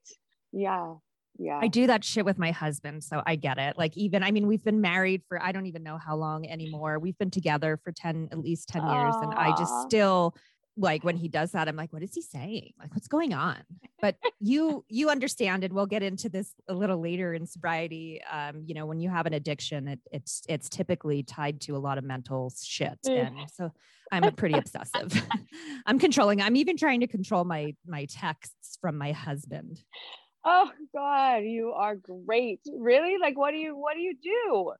[0.52, 0.96] Yeah,
[1.40, 1.60] yeah.
[1.62, 3.78] I do that shit with my husband, so I get it.
[3.78, 7.00] Like even I mean, we've been married for I don't even know how long anymore.
[7.00, 10.36] We've been together for 10 at least 10 years and I just still
[10.76, 12.74] like when he does that I'm like what is he saying?
[12.80, 13.58] Like what's going on?
[14.02, 18.22] But you you understand and we'll get into this a little later in sobriety.
[18.32, 21.80] Um you know, when you have an addiction it, it's it's typically tied to a
[21.80, 23.28] lot of mental shit Mm.
[23.28, 23.72] and so
[24.12, 25.26] I'm a pretty obsessive.
[25.88, 26.40] I'm controlling.
[26.42, 29.80] I'm even trying to control my my texts from my husband.
[30.46, 32.60] Oh God, you are great.
[32.78, 33.18] Really?
[33.18, 34.74] Like, what do you what do you do?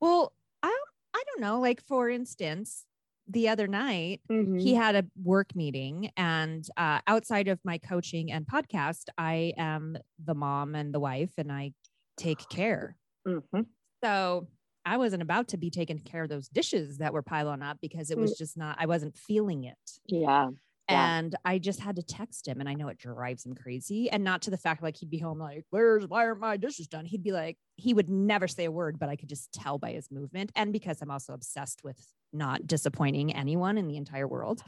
[0.00, 0.74] Well, I
[1.14, 1.60] I don't know.
[1.60, 2.84] Like for instance,
[3.28, 4.58] the other night Mm-hmm.
[4.58, 9.96] he had a work meeting, and uh, outside of my coaching and podcast, I am
[10.22, 11.72] the mom and the wife, and I
[12.16, 12.96] take care.
[13.26, 13.66] Mhm.
[14.02, 14.48] So
[14.84, 18.10] I wasn't about to be taking care of those dishes that were piling up because
[18.10, 18.76] it was just not.
[18.80, 19.78] I wasn't feeling it.
[20.06, 20.48] Yeah.
[20.88, 24.10] And I just had to text him, and I know it drives him crazy.
[24.10, 26.86] And not to the fact like he'd be home like, "Where's why aren't my dishes
[26.86, 29.78] done?" He'd be like, he would never say a word, but I could just tell
[29.78, 31.98] by his movement, and because I'm also obsessed with
[32.32, 34.62] not disappointing anyone in the entire world.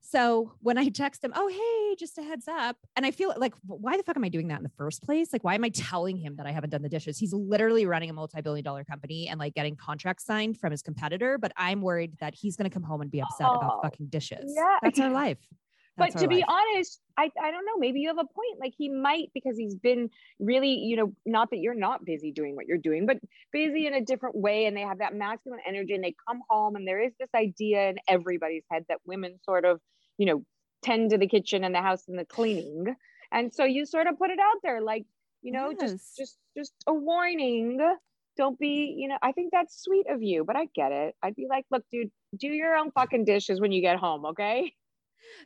[0.00, 3.54] So when I text him, "Oh hey, just a heads up," and I feel like,
[3.66, 5.32] why the fuck am I doing that in the first place?
[5.32, 7.18] Like, why am I telling him that I haven't done the dishes?
[7.18, 11.52] He's literally running a multi-billion-dollar company and like getting contracts signed from his competitor, but
[11.56, 14.52] I'm worried that he's going to come home and be upset Oh, about fucking dishes.
[14.56, 14.78] yeah.
[14.82, 15.38] That's our life.
[15.98, 18.74] But to our be honest I, I don't know maybe you have a point like
[18.78, 22.66] he might because he's been really you know not that you're not busy doing what
[22.66, 23.18] you're doing but
[23.52, 26.76] busy in a different way and they have that masculine energy and they come home
[26.76, 29.80] and there is this idea in everybody's head that women sort of
[30.18, 30.44] you know
[30.82, 32.94] tend to the kitchen and the house and the cleaning.
[33.32, 35.04] And so you sort of put it out there like
[35.42, 35.80] you know Yes.
[35.80, 37.78] just just just a warning.
[38.36, 41.16] Don't be you know i think that's sweet of you but i get it.
[41.22, 44.72] I'd be like look dude do your own fucking dishes when you get home okay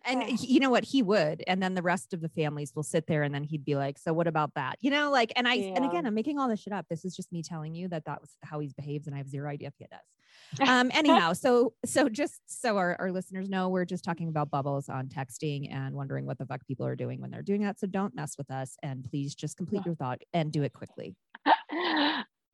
[0.05, 0.37] and Yeah.
[0.41, 3.23] you know what he would and then the rest of the families will sit there
[3.23, 5.85] and then he'd be like so what about that you know like and i and
[5.85, 8.21] again i'm making all this shit up this is just me telling you that that
[8.21, 11.73] was how he's behaves and i have zero idea if he does Um, anyhow, so
[11.85, 15.95] so just so our, our listeners know, we're just talking about bubbles on texting and
[15.95, 17.81] wondering what the fuck people are doing when they're doing that.
[17.81, 21.17] So don't mess with us and please just complete your thought and do it quickly.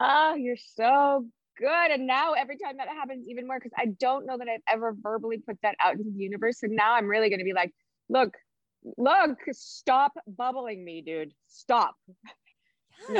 [0.00, 1.26] oh, you're so
[1.58, 1.90] good.
[1.90, 4.94] And now every time that happens, even more because I don't know that I've ever
[5.00, 6.62] verbally put that out into the universe.
[6.62, 7.72] And now I'm really going to be like,
[8.08, 8.34] look,
[8.96, 11.32] look, stop bubbling me, dude.
[11.48, 11.94] Stop.
[13.08, 13.14] Yes.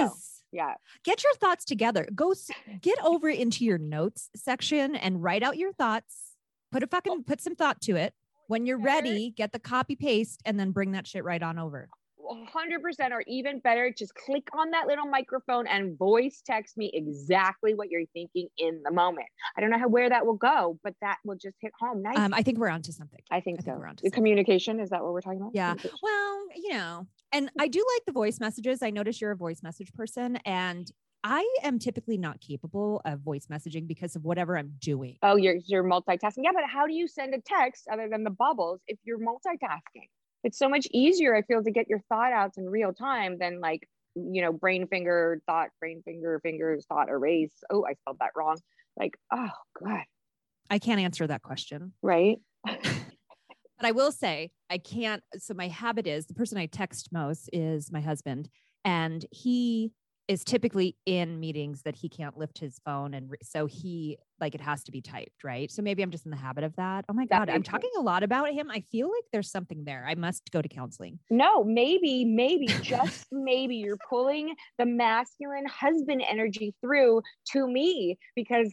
[0.53, 0.61] No.
[0.61, 0.75] Yeah.
[1.05, 2.09] Get your thoughts together.
[2.13, 2.35] Go
[2.81, 6.35] get over into your notes section and write out your thoughts.
[6.73, 7.23] Put a fucking oh.
[7.25, 8.13] put some thought to it.
[8.49, 11.89] When you're ready, get the copy paste and then bring that shit right on over.
[12.29, 17.75] 100% or even better, just click on that little microphone and voice text me exactly
[17.75, 19.27] what you're thinking in the moment.
[19.57, 22.03] I don't know how where that will go, but that will just hit home.
[22.03, 22.19] Nice.
[22.19, 23.21] Um, I think we're onto something.
[23.31, 23.65] I think I so.
[23.67, 25.53] Think we're onto the communication is that what we're talking about?
[25.55, 25.75] Yeah.
[26.03, 28.83] Well, you know, and I do like the voice messages.
[28.83, 30.91] I notice you're a voice message person, and
[31.25, 35.17] I am typically not capable of voice messaging because of whatever I'm doing.
[35.23, 36.43] Oh, you're you're multitasking.
[36.43, 40.09] Yeah, but how do you send a text other than the bubbles if you're multitasking?
[40.45, 43.61] It's so much easier i feel to get your thought outs in real time than
[43.61, 47.53] like you know brain finger thought brain finger fingers thought erase.
[47.71, 48.57] Oh i spelled that wrong.
[48.97, 49.51] Like oh
[49.83, 50.05] god.
[50.71, 51.93] I can't answer that question.
[52.03, 52.39] Right?
[53.81, 57.49] But i will say i can't so my habit is the person i text most
[57.53, 58.49] is my husband
[58.85, 59.93] and he
[60.29, 64.55] is typically in meetings that he can't lift his phone and re- so he like
[64.55, 65.71] it has to be typed right?
[65.71, 67.07] So maybe i'm just in the habit of that.
[67.09, 68.71] Oh my god i'm talking a lot about him.
[68.71, 70.05] I feel like there's something there.
[70.07, 71.19] I must go to counseling.
[71.31, 78.71] No maybe maybe just maybe you're pulling the masculine husband energy through to me because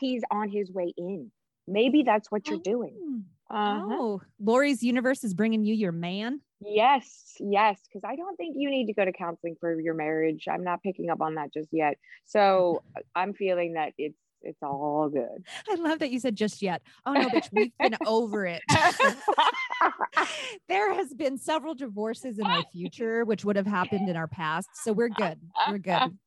[0.00, 1.30] he's on his way in.
[1.66, 3.24] Maybe that's what you're doing.
[3.50, 3.56] Oh.
[3.56, 3.86] uh-huh.
[3.90, 8.70] oh lori's universe is bringing you your man Yes, yes, because I don't think you
[8.70, 10.46] need to go to counseling for your marriage.
[10.50, 11.98] I'm not picking up on that just yet.
[12.24, 15.44] So uh, I'm feeling that it's it's all good.
[15.70, 16.82] I love that you said just yet.
[17.06, 18.60] Oh no, bitch, we've been over it.
[20.68, 24.68] there has been several divorces in our future, which would have happened in our past.
[24.74, 25.38] So we're good.
[25.68, 26.18] We're good.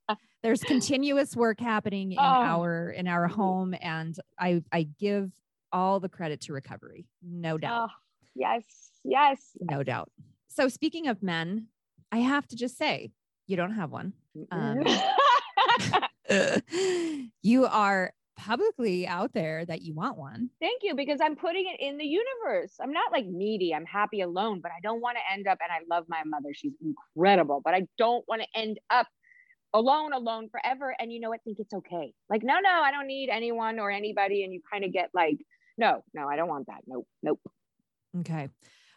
[0.43, 2.21] There's continuous work happening in oh.
[2.21, 5.31] our in our home, and I I give
[5.73, 7.89] all the credit to recovery, no doubt.
[7.89, 7.93] Oh,
[8.33, 8.63] yes,
[9.05, 9.51] Yes.
[9.59, 10.11] No doubt.
[10.47, 11.67] So, speaking of men,
[12.11, 13.11] I have to just say,
[13.47, 14.13] you don't have one.
[14.51, 14.83] Um,
[17.41, 20.49] you are publicly out there that you want one.
[20.59, 22.73] Thank you, because I'm putting it in the universe.
[22.81, 23.73] I'm not like needy.
[23.73, 26.49] I'm happy alone, but I don't want to end up, and I love my mother.
[26.53, 29.07] She's incredible, but I don't want to end up
[29.73, 30.95] alone, alone forever.
[30.99, 31.41] And you know what?
[31.43, 32.13] Think it's okay.
[32.29, 34.43] Like, no, no, I don't need anyone or anybody.
[34.43, 35.37] And you kind of get like,
[35.77, 36.79] no, no, I don't want that.
[36.87, 37.39] Nope, nope.
[38.19, 38.49] Okay.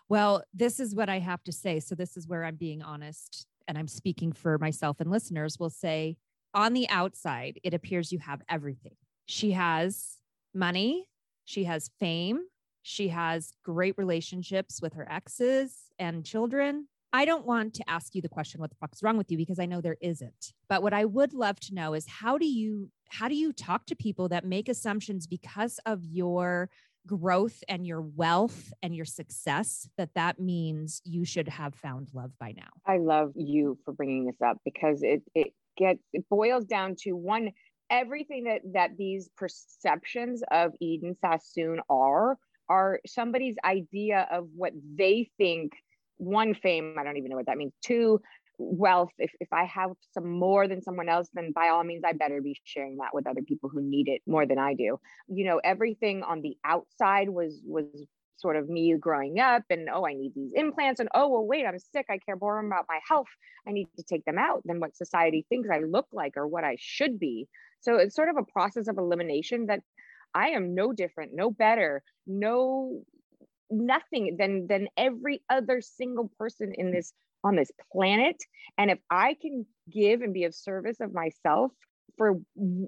[0.09, 1.81] Well, this is what I have to say.
[1.81, 5.71] So, this is where I'm being honest and I'm speaking for myself and listeners will
[5.71, 6.17] say
[6.55, 8.97] on the outside, it appears you have everything.
[9.27, 10.17] She has
[10.55, 11.09] money,
[11.45, 12.41] she has fame,
[12.83, 16.89] she has great relationships with her exes and children.
[17.13, 19.37] I don't want to ask you the question what the fuck is wrong with you
[19.37, 20.53] because I know there isn't.
[20.69, 23.87] But what I would love to know is how do you how do you talk
[23.87, 26.69] to people that make assumptions because of your
[27.07, 32.33] growth and your wealth and your success that that means you should have found love
[32.39, 32.69] by now.
[32.87, 37.13] I love you for bringing this up because it it gets it boils down to
[37.13, 37.53] one
[37.91, 42.37] everything that that these perceptions of eden sassoon are
[42.69, 45.73] are somebody's idea of what they think
[46.19, 48.21] one fame i don't even know what that means two
[48.59, 52.13] wealth if, if i have some more than someone else then by all means i
[52.13, 54.99] better be sharing that with other people who need it more than i do.
[55.29, 57.87] You know everything on the outside was was
[58.37, 61.67] sort of me growing up and oh i need these implants and oh well wait
[61.67, 62.07] i'm sick.
[62.11, 63.29] I care more about my health.
[63.67, 66.65] I need to take them out than what society thinks i look like or what
[66.65, 67.49] i should be.
[67.81, 69.81] So it's sort of a process of elimination that
[70.35, 73.03] i am no different no better no
[73.71, 77.13] nothing than than every other single person in this
[77.45, 78.37] on this planet.
[78.77, 81.73] And if i can give and be of service of myself
[82.17, 82.37] for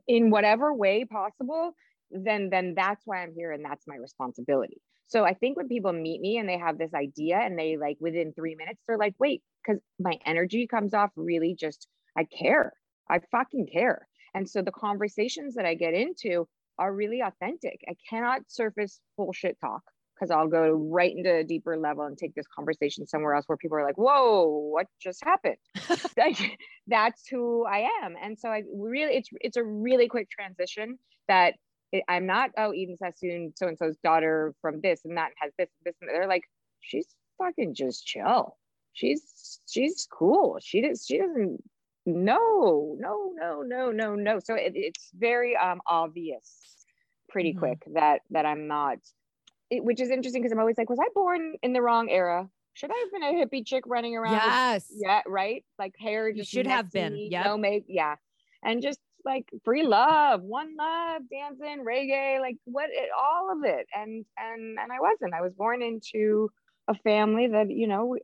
[0.06, 1.72] in whatever way possible
[2.10, 4.80] then then that's why i'm here and that's my responsibility.
[5.06, 7.96] So i think when people meet me and they have this idea and they like
[8.00, 12.72] within 3 minutes they're like wait cuz my energy comes off really just i care.
[13.08, 14.06] I fucking care.
[14.34, 17.80] And so the conversations that i get into are really authentic.
[17.88, 19.82] I cannot surface bullshit talk
[20.20, 23.56] because I'll go right into a deeper level and take this conversation somewhere else where
[23.56, 25.56] people are like, whoa, what just happened?
[26.16, 28.16] like, That's who I am.
[28.22, 31.54] And so I really, it's, it's a really quick transition that
[31.92, 35.94] it, I'm not, oh, Eden Sassoon, so-and-so's daughter from this and that has this, this,
[36.02, 36.44] and they're like,
[36.80, 37.06] she's
[37.38, 38.56] fucking just chill.
[38.92, 40.58] She's, she's cool.
[40.62, 41.62] She does, she doesn't,
[42.04, 44.38] no, no, no, no, no, no.
[44.40, 46.70] So it, it's very um, obvious
[47.30, 47.60] pretty mm-hmm.
[47.60, 48.98] quick that that I'm not
[49.70, 52.48] it, which is interesting because I'm always like was I born in the wrong era?
[52.74, 54.86] Should I have been a hippie chick running around yes.
[54.90, 55.64] yeah right?
[55.78, 57.16] Like hair you should messy, have been.
[57.16, 58.16] Yeah no make yeah.
[58.62, 63.86] And just like free love one love dancing reggae like what it, all of it.
[63.94, 65.34] And and and I wasn't.
[65.34, 66.50] I was born into
[66.88, 68.16] a family that you know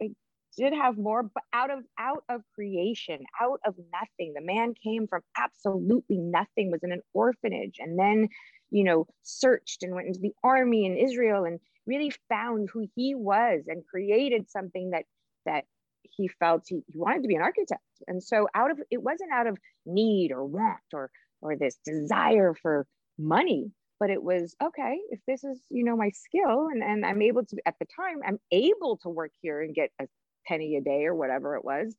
[0.57, 4.33] did have more but out of out of creation out of nothing.
[4.35, 8.29] The man came from absolutely nothing was in an orphanage and then
[8.71, 13.15] you know searched and went into the army in israel and really found who he
[13.15, 15.05] was and created something that
[15.45, 15.65] that
[16.03, 17.81] he felt he, he wanted to be an architect.
[18.07, 22.55] And so out of it wasn't out of need or want or or this desire
[22.55, 22.87] for
[23.19, 27.23] money but it was okay if this is you know my skill and, and i'm
[27.23, 30.05] able to at the time i'm able to work here and get a
[30.47, 31.95] penny a day or whatever it was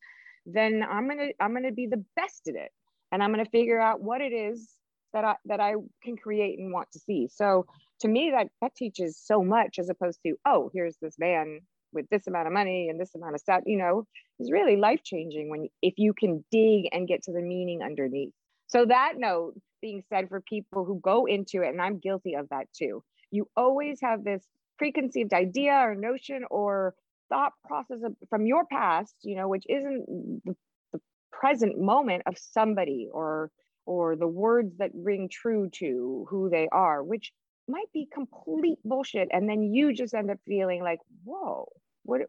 [0.46, 2.70] then i'm gonna i'm gonna be the best at it.
[3.10, 4.68] And i'm gonna figure out what it is
[5.12, 7.28] that i that i can create and want to see.
[7.28, 7.66] So
[8.00, 11.60] to me that that teaches so much as opposed to oh here's this man
[11.92, 14.06] with this amount of money and this amount of stuff you know
[14.38, 18.32] is really life changing when if you can dig and get to the meaning underneath.
[18.66, 22.48] So that note being said for people who go into it and i'm guilty of
[22.48, 24.42] that too you always have this
[24.78, 26.94] preconceived idea or notion or
[27.28, 30.06] thought process of, from your past, you know, which isn't
[30.44, 30.56] the,
[30.92, 33.50] the present moment of somebody or
[33.88, 37.32] or the words that ring true to who they are, which
[37.66, 39.28] might be complete bullshit.
[39.32, 41.66] And then you just end up feeling like, whoa,
[42.02, 42.20] what,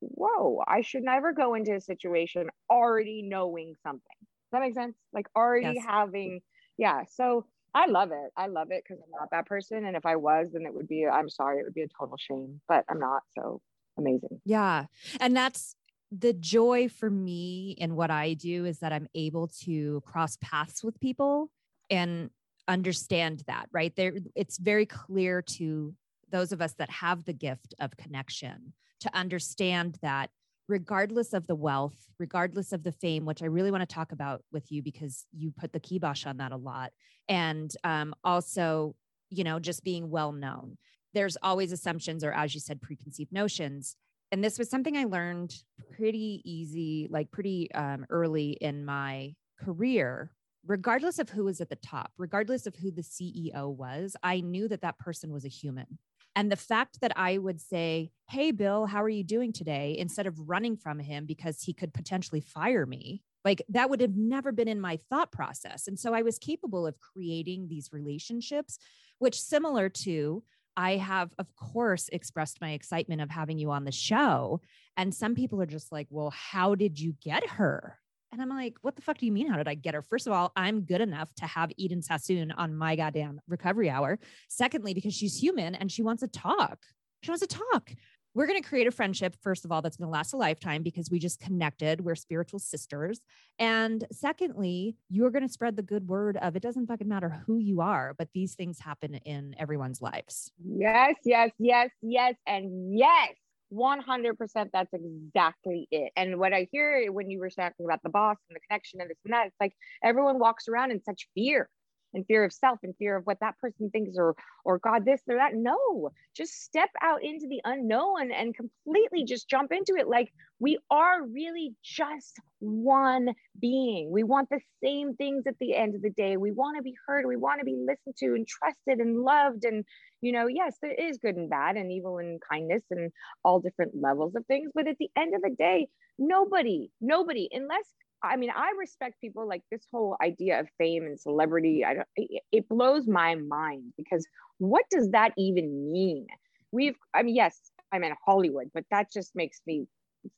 [0.00, 4.02] whoa, I should never go into a situation already knowing something.
[4.20, 4.96] Does that make sense?
[5.14, 5.84] Like already yes.
[5.86, 6.40] having,
[6.76, 7.04] yeah.
[7.10, 8.30] So I love it.
[8.36, 9.86] I love it because I'm not that person.
[9.86, 12.18] And if I was, then it would be, I'm sorry, it would be a total
[12.18, 13.22] shame, but I'm not.
[13.34, 13.62] So
[13.96, 14.42] amazing.
[14.44, 14.84] Yeah.
[15.20, 15.74] And that's
[16.10, 20.82] the joy for me in what I do is that I'm able to cross paths
[20.82, 21.50] with people
[21.90, 22.30] and
[22.66, 23.94] understand that, right?
[23.94, 25.94] There it's very clear to
[26.30, 30.30] those of us that have the gift of connection to understand that
[30.66, 34.42] regardless of the wealth, regardless of the fame, which I really want to talk about
[34.52, 36.92] with you because you put the kibosh on that a lot.
[37.26, 38.94] And um, also,
[39.30, 40.76] you know, just being well known
[41.14, 43.96] there's always assumptions or as you said preconceived notions
[44.32, 45.54] and this was something i learned
[45.96, 50.30] pretty easy like pretty um, early in my career.
[50.66, 54.68] Regardless of who was at the top regardless of who the ceo was i knew
[54.68, 55.98] that that person was a human.
[56.36, 59.96] And the fact that i would say hey bill how are you doing today?
[59.98, 64.16] instead of running from him because he could potentially fire me like that would have
[64.16, 65.88] never been in my thought process.
[65.88, 68.78] And so i was capable of creating these relationships
[69.18, 70.42] which similar to
[70.78, 74.60] I have, of course, expressed my excitement of having you on the show.
[74.96, 77.98] And some people are just like, well, how did you get her?
[78.30, 79.48] And I'm like, what the fuck do you mean?
[79.48, 80.02] How did I get her?
[80.02, 84.20] First of all, I'm good enough to have Eden Sassoon on my goddamn recovery hour.
[84.48, 86.78] Secondly, because she's human and she wants to talk.
[87.24, 87.90] She wants to talk
[88.34, 90.82] we're going to create a friendship, first of all, that's going to last a lifetime
[90.82, 92.00] because we just connected.
[92.00, 93.20] We're spiritual sisters.
[93.58, 97.58] And secondly, you're going to spread the good word of it doesn't fucking matter who
[97.58, 100.52] you are, but these things happen in everyone's lives.
[100.64, 103.34] Yes, yes, yes, yes, and yes.
[103.70, 106.10] 100% that's exactly it.
[106.16, 109.10] And what I hear when you were talking about the boss and the connection and
[109.10, 111.68] this and that, it's like everyone walks around in such fear
[112.14, 115.20] and fear of self and fear of what that person thinks or or god this
[115.28, 115.54] or that.
[115.54, 120.08] No just step out into the unknown and completely just jump into it.
[120.08, 124.10] Like we are really just one being.
[124.10, 126.36] We want the same things at the end of the day.
[126.36, 127.26] We want to be heard.
[127.26, 129.64] We want to be listened to and trusted and loved.
[129.64, 129.84] And
[130.20, 133.12] you know yes there is good and bad and evil and kindness and
[133.44, 134.70] all different levels of things.
[134.74, 137.86] But at the end of the day nobody nobody unless
[138.22, 141.84] I mean, I respect people like this whole idea of fame and celebrity.
[141.84, 144.26] I don't, it blows my mind because
[144.58, 146.26] what does that even mean?
[146.72, 149.86] We've, I mean, yes, I'm in Hollywood, but that just makes me,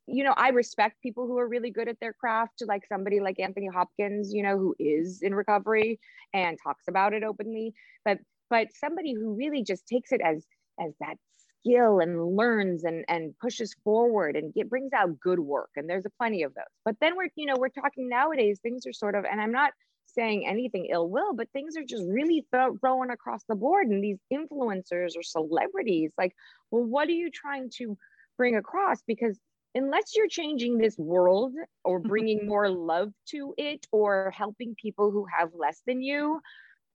[0.06, 3.40] you know, I respect people who are really good at their craft, like somebody like
[3.40, 5.98] Anthony Hopkins, you know, who is in recovery
[6.34, 7.72] and talks about it openly.
[8.04, 8.18] But,
[8.50, 10.44] but somebody who really just takes it as,
[10.78, 11.16] as that
[11.60, 16.06] skill and learns and and pushes forward and get brings out good work and there's
[16.06, 16.64] a plenty of those.
[16.84, 19.72] But then we're you know we're talking nowadays things are sort of and i'm not
[20.06, 24.02] saying anything ill will but things are just really th- thrown across the board and
[24.02, 26.34] these influencers or celebrities like
[26.72, 27.96] well what are you trying to
[28.40, 29.02] bring across?
[29.06, 29.38] Because
[29.74, 31.52] unless you're changing this world
[31.84, 36.40] or bringing more love to it or helping people who have less than you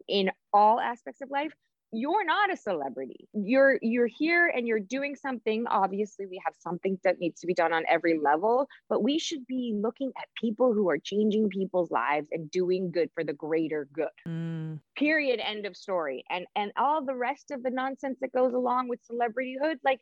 [0.08, 1.54] in all aspects of life
[1.92, 3.28] you're not a celebrity.
[3.34, 5.66] You're you're here and you're doing something.
[5.68, 9.46] Obviously we have something that needs to be done on every level but we should
[9.48, 13.88] be looking at people who are changing people's lives and doing good for the greater
[13.94, 14.08] good.
[14.28, 14.80] Mm.
[14.96, 15.40] period.
[15.40, 16.24] End of story.
[16.30, 20.00] And and all the rest of the nonsense that goes along with celebrityhood like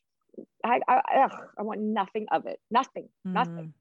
[0.63, 2.59] i i, ugh, I want nothing of it.
[2.71, 3.09] Nothing.
[3.27, 3.33] Mm.
[3.33, 3.73] nothing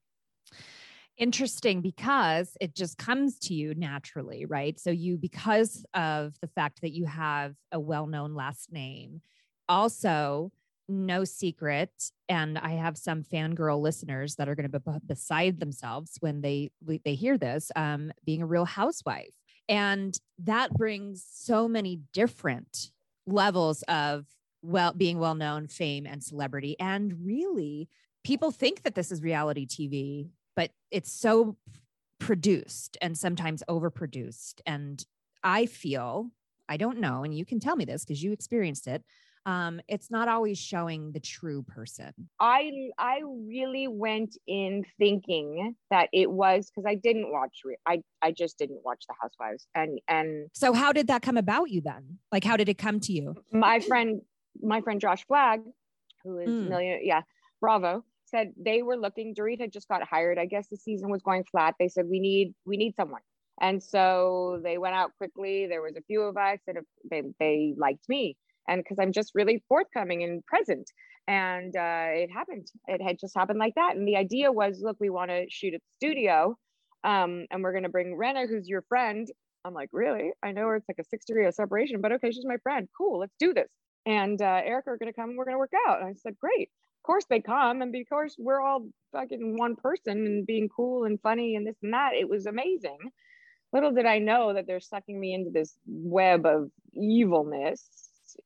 [1.18, 4.78] interesting because it just comes to you naturally, right?
[4.80, 9.20] So you, because of the fact that you have a well-known last name,
[9.68, 10.50] also
[10.88, 11.90] no secret,
[12.28, 16.70] and I have some fangirl listeners that are going to be beside themselves when they
[17.04, 19.34] they hear this, um, being a real housewife,
[19.68, 22.90] and that brings so many different
[23.26, 24.26] levels of
[24.62, 27.88] well being well known, fame, and celebrity, and really
[28.24, 31.56] people think that this is reality TV but it's so
[32.18, 34.60] produced and sometimes overproduced.
[34.64, 35.04] And
[35.42, 36.30] I feel,
[36.68, 39.02] I don't know, and you can tell me this because you experienced it.
[39.44, 42.12] Um, it's not always showing the true person.
[42.38, 47.62] I I really went in thinking that it was because I didn't watch.
[47.84, 51.70] I I just didn't watch The Housewives, and and so how did that come about
[51.70, 52.18] you then?
[52.30, 53.34] Like how did it come to you?
[53.50, 54.20] My friend,
[54.62, 55.62] my friend Josh Flagg,
[56.22, 56.68] who is mm.
[56.68, 57.22] million, yeah,
[57.60, 59.34] Bravo said they were looking.
[59.34, 60.38] Dorit had just got hired.
[60.38, 61.74] I guess the season was going flat.
[61.78, 63.20] They said we need we need someone,
[63.60, 65.66] and so they went out quickly.
[65.66, 66.76] There was a few of us that
[67.10, 68.36] they they liked me,
[68.68, 70.90] and because I'm just really forthcoming and present,
[71.28, 72.66] and uh, it happened.
[72.88, 73.96] It had just happened like that.
[73.96, 76.56] And the idea was, look, we want to shoot at the studio,
[77.04, 79.28] um, and we're going to bring Rinna, who's your friend.
[79.64, 80.32] I'm like, really?
[80.42, 82.88] I know it's like a six degree of separation, but okay, she's my friend.
[82.98, 83.68] Cool, let's do this.
[84.04, 86.00] And uh, Erika are going to come and we're going to work out.
[86.00, 86.68] And I said, great
[87.02, 91.56] course they come and because we're all fucking one person and being cool and funny
[91.56, 92.98] and this and that it was amazing.
[93.72, 97.82] Little did i know that they're sucking me into this web of evilness.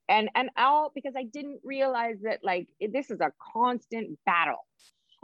[0.08, 4.66] And and all because i didn't realize that like this is a constant battle.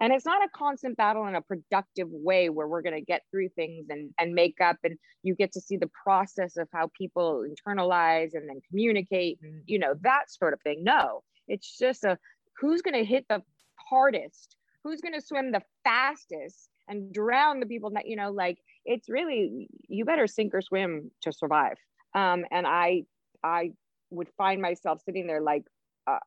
[0.01, 3.23] And it's not a constant battle in a productive way where we're going to get
[3.31, 6.91] through things and and make up and you get to see the process of how
[6.99, 10.83] people internalize and then communicate and you know that sort of thing.
[10.83, 12.19] No it's just a
[12.63, 13.43] who's going to hit the
[13.75, 14.57] hardest?
[14.85, 19.09] Who's going to swim the fastest and drown the people that you know like it's
[19.09, 21.77] really you better sink or swim to survive.
[22.15, 23.03] Um and i
[23.45, 23.73] i
[24.11, 25.65] would find myself sitting there like
[26.07, 26.19] uh,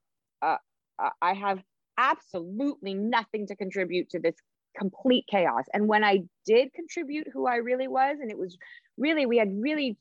[0.41, 0.57] uh,
[0.97, 1.59] uh, i have
[1.97, 4.35] absolutely nothing to contribute to this
[4.77, 5.65] complete chaos.
[5.73, 8.57] And when i did contribute who i really was and it was
[8.97, 9.97] really we had really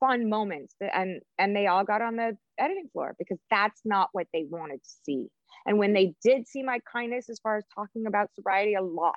[0.00, 4.26] fun moments and and they all got on the editing floor because that's not what
[4.32, 5.28] they wanted to see
[5.66, 9.14] and when they did see my kindness as far as talking about sobriety a lot,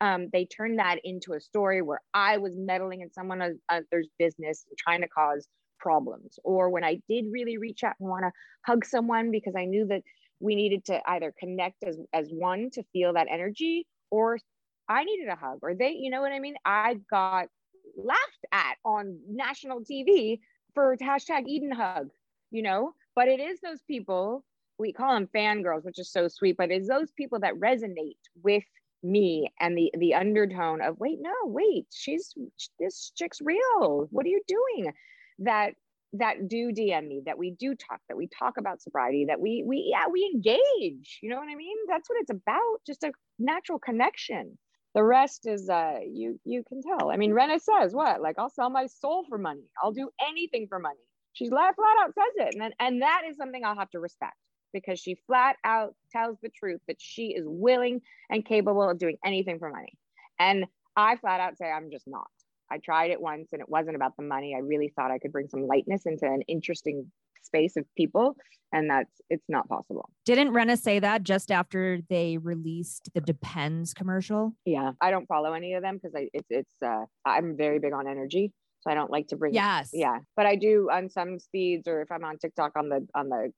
[0.00, 4.64] um, they turned that into a story where I was meddling in someone else's business
[4.68, 5.48] and trying to cause
[5.78, 6.38] problems.
[6.44, 8.32] Or when I did really reach out and want to
[8.66, 10.02] hug someone because I knew that
[10.40, 14.38] we needed to either connect as, as one to feel that energy or
[14.88, 16.54] I needed a hug or they, you know what I mean?
[16.64, 17.48] I got
[17.96, 20.38] laughed at on national TV
[20.74, 22.08] for hashtag Eden hug,
[22.50, 24.44] you know, but it is those people
[24.78, 28.64] we call them fangirls, which is so sweet, but it's those people that resonate with
[29.02, 32.34] me and the the undertone of wait, no, wait, she's
[32.78, 34.08] this chick's real.
[34.10, 34.92] What are you doing?
[35.40, 35.74] That
[36.14, 39.62] that do DM me, that we do talk, that we talk about sobriety, that we
[39.66, 41.18] we yeah, we engage.
[41.22, 41.76] You know what I mean?
[41.88, 44.58] That's what it's about, just a natural connection.
[44.94, 47.10] The rest is uh you you can tell.
[47.10, 48.20] I mean, Rinna says what?
[48.20, 49.68] Like I'll sell my soul for money.
[49.82, 50.96] I'll do anything for money.
[51.34, 52.54] She's flat flat out says it.
[52.54, 54.34] And then, and that is something I'll have to respect
[54.72, 58.00] because she flat out tells the truth that she is willing
[58.30, 59.92] and capable of doing anything for money.
[60.38, 60.66] And
[60.96, 62.26] I flat out say, I'm just not.
[62.70, 64.54] I tried it once and it wasn't about the money.
[64.54, 67.10] I really thought I could bring some lightness into an interesting
[67.42, 68.36] space of people
[68.72, 70.10] and that's it's not possible.
[70.26, 74.54] Didn't Rinna say that just after they released the Depends commercial?
[74.64, 77.92] Yeah, I don't follow any of them because I it's it's uh I'm very big
[77.92, 78.52] on energy.
[78.80, 79.90] So I don't like to bring yes.
[79.92, 80.18] Yeah.
[80.36, 83.52] But I do on some speeds or if I'm on TikTok on the on the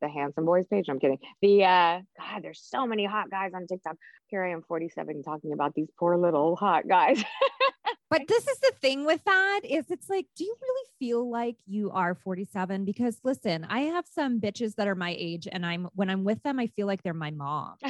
[0.00, 0.86] the handsome boys page.
[0.88, 1.18] I'm kidding.
[1.42, 3.96] The uh God, there's so many hot guys on TikTok.
[4.26, 7.22] Here I am 47 talking about these poor little hot guys.
[8.10, 11.56] but this is the thing with that is it's like, do you really feel like
[11.66, 12.84] you are 47?
[12.84, 16.42] Because listen, I have some bitches that are my age and I'm when I'm with
[16.42, 17.76] them, I feel like they're my mom.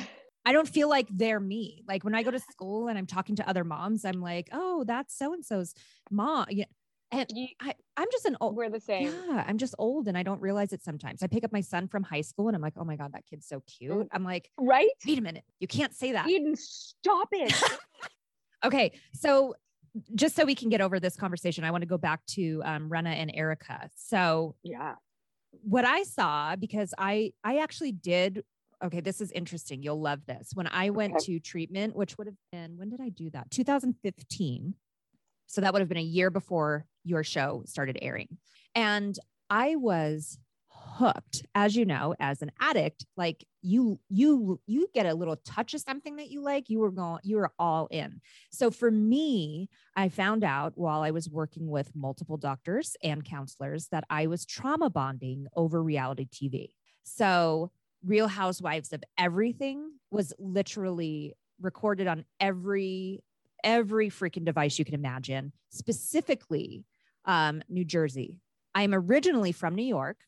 [0.45, 1.85] I don't feel like they're me.
[1.87, 4.85] Like when I go to school and I'm talking to other moms, I'm like, oh,
[4.85, 5.75] that's so and so's
[6.11, 6.47] mom.
[7.13, 8.57] And you, I, I'm just an old.
[8.57, 9.13] We're the same.
[9.29, 11.23] Yeah, I'm just old, and I don't realize it sometimes.
[11.23, 13.27] I pick up my son from high school, and I'm like, oh my god, that
[13.27, 13.93] kid's so cute.
[13.93, 14.09] Mm.
[14.13, 14.91] I'm like, right?
[15.07, 16.29] Wait a minute, you can't say that.
[16.29, 17.53] Eden, stop it.
[18.65, 19.55] okay, so
[20.15, 22.89] just so we can get over this conversation, I want to go back to um,
[22.89, 23.91] Rinna and Erika.
[23.97, 24.95] So yeah,
[25.63, 28.45] what I saw, because I I actually did
[28.83, 29.83] okay, this is interesting.
[29.83, 30.53] You'll love this.
[30.55, 31.25] When I went Okay.
[31.27, 33.51] to treatment, which would have been when did I do that?
[33.51, 34.75] 2015.
[35.49, 38.39] So that would have been a year before your show started airing.
[38.75, 40.39] And I was
[40.73, 45.75] hooked as you know as an addict like you you you get a little touch
[45.75, 48.21] of something that you like you were going you were all in
[48.51, 53.89] so for me i found out while i was working with multiple doctors and counselors
[53.89, 56.69] that i was trauma bonding over reality tv
[57.03, 57.71] so
[58.05, 63.23] real housewives of everything was literally recorded on every
[63.65, 66.85] every freaking device you can imagine specifically
[67.25, 68.37] um, new jersey
[68.75, 70.19] i'm originally from new york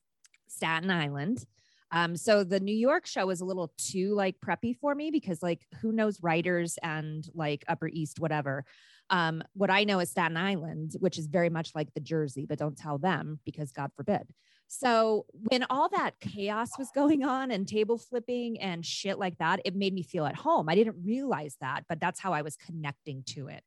[0.53, 1.45] Staten Island.
[1.91, 5.43] Um, so the New York show was a little too like preppy for me because
[5.43, 8.65] like who knows writers and like Upper East, whatever.
[9.11, 12.59] Um, what I know is Staten Island, which is very much like the Jersey, but
[12.59, 14.23] don't tell them because God forbid.
[14.69, 19.61] So when all that chaos was going on and table flipping and shit like that,
[19.67, 20.71] it made me feel at home.
[20.71, 23.65] I didn't realize that, but that's how I was connecting to it.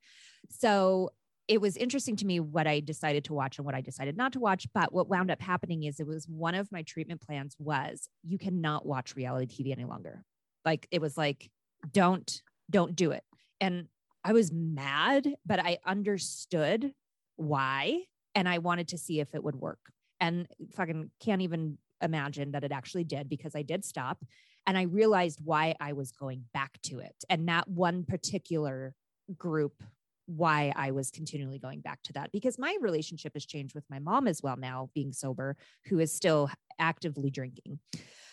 [0.50, 1.12] So
[1.48, 4.34] it was interesting to me what I decided to watch and what I decided not
[4.34, 4.68] to watch.
[4.74, 8.38] But what wound up happening is it was one of my treatment plans was you
[8.38, 10.24] cannot watch reality TV any longer.
[10.64, 11.50] Like it was like,
[11.92, 13.24] don't, don't do it.
[13.62, 13.88] And
[14.24, 16.92] I was mad, but I understood
[17.36, 18.02] why.
[18.34, 19.80] And I wanted to see if it would work.
[20.20, 24.24] And fucking can't even imagine that it actually did because I did stop.
[24.66, 27.16] And I realized why I was going back to it.
[27.30, 28.96] And that one particular
[29.38, 29.84] group
[30.28, 34.00] why I was continually going back to that because my relationship has changed with my
[34.00, 35.56] mom as well now being sober
[35.88, 36.50] who is still
[36.80, 37.80] actively drinking.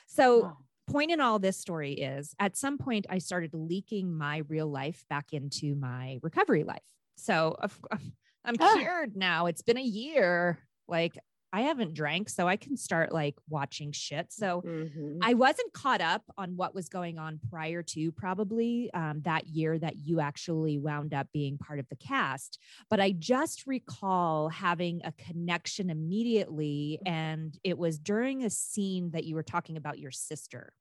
[0.06, 0.56] So
[0.88, 5.04] point in all this story is at some point I started leaking my real life
[5.08, 6.80] back into my recovery life.
[7.16, 7.56] So
[8.44, 8.74] I'm Ah.
[8.78, 9.46] cured now.
[9.46, 10.58] It's been a year.
[10.88, 11.16] Like
[11.52, 14.32] I haven't drank, so I can start like watching shit.
[14.32, 15.18] So Mhm.
[15.22, 19.78] I wasn't caught up on what was going on prior to probably um, that year
[19.78, 22.58] that you actually wound up being part of the cast.
[22.90, 26.98] But I just recall having a connection immediately.
[27.06, 30.72] And it was during a scene that you were talking about your sister.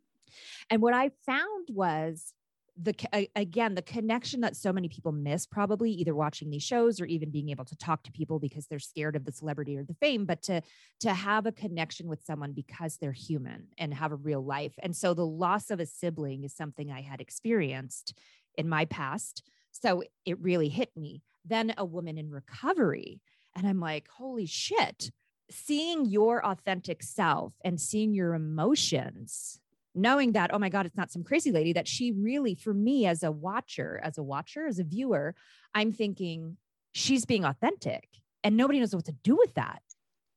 [0.70, 2.34] And what I found was
[2.82, 2.96] the
[3.36, 7.30] again the connection that so many people miss probably either watching these shows or even
[7.30, 10.26] being able to talk to people because they're scared of the celebrity or the fame
[10.26, 10.62] but to
[11.00, 14.74] to have a connection with someone because they're human and have a real life.
[14.82, 18.18] And so the loss of a sibling is something i had experienced
[18.58, 21.22] in my past so it really hit me.
[21.46, 23.20] Then a woman in recovery
[23.56, 25.12] and i'm like holy shit.
[25.50, 29.60] Seeing your authentic self and seeing your emotions
[29.94, 33.06] knowing that oh my god it's not some crazy lady that she really for me
[33.06, 35.36] as a watcher as a watcher as a viewer
[35.74, 36.56] i'm thinking
[36.94, 38.08] she's being authentic
[38.44, 39.82] and nobody knows what to do with that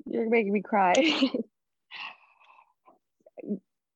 [0.06, 0.92] You're making me cry.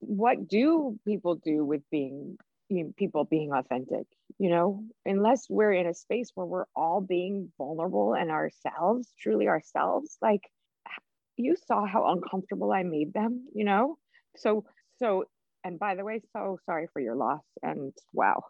[0.00, 2.38] what do people do with being
[2.68, 4.06] you know, people being authentic?
[4.38, 9.48] You know, unless we're in a space where we're all being vulnerable and ourselves, truly
[9.48, 10.16] ourselves.
[10.22, 10.42] Like
[11.36, 13.46] you saw how uncomfortable I made them.
[13.54, 13.98] You know,
[14.36, 14.64] so
[14.98, 15.24] so.
[15.68, 17.44] And by the way, so sorry for your loss.
[17.62, 18.42] And wow,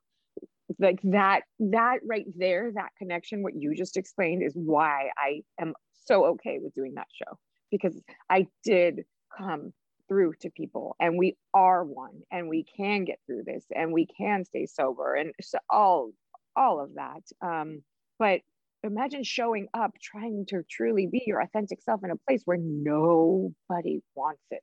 [0.79, 5.73] like that that right there that connection what you just explained is why i am
[6.05, 7.39] so okay with doing that show
[7.71, 7.99] because
[8.29, 9.05] i did
[9.37, 9.73] come
[10.09, 14.07] through to people and we are one and we can get through this and we
[14.07, 16.11] can stay sober and so all
[16.55, 17.83] all of that um
[18.19, 18.41] but
[18.83, 24.01] imagine showing up trying to truly be your authentic self in a place where nobody
[24.15, 24.63] wants it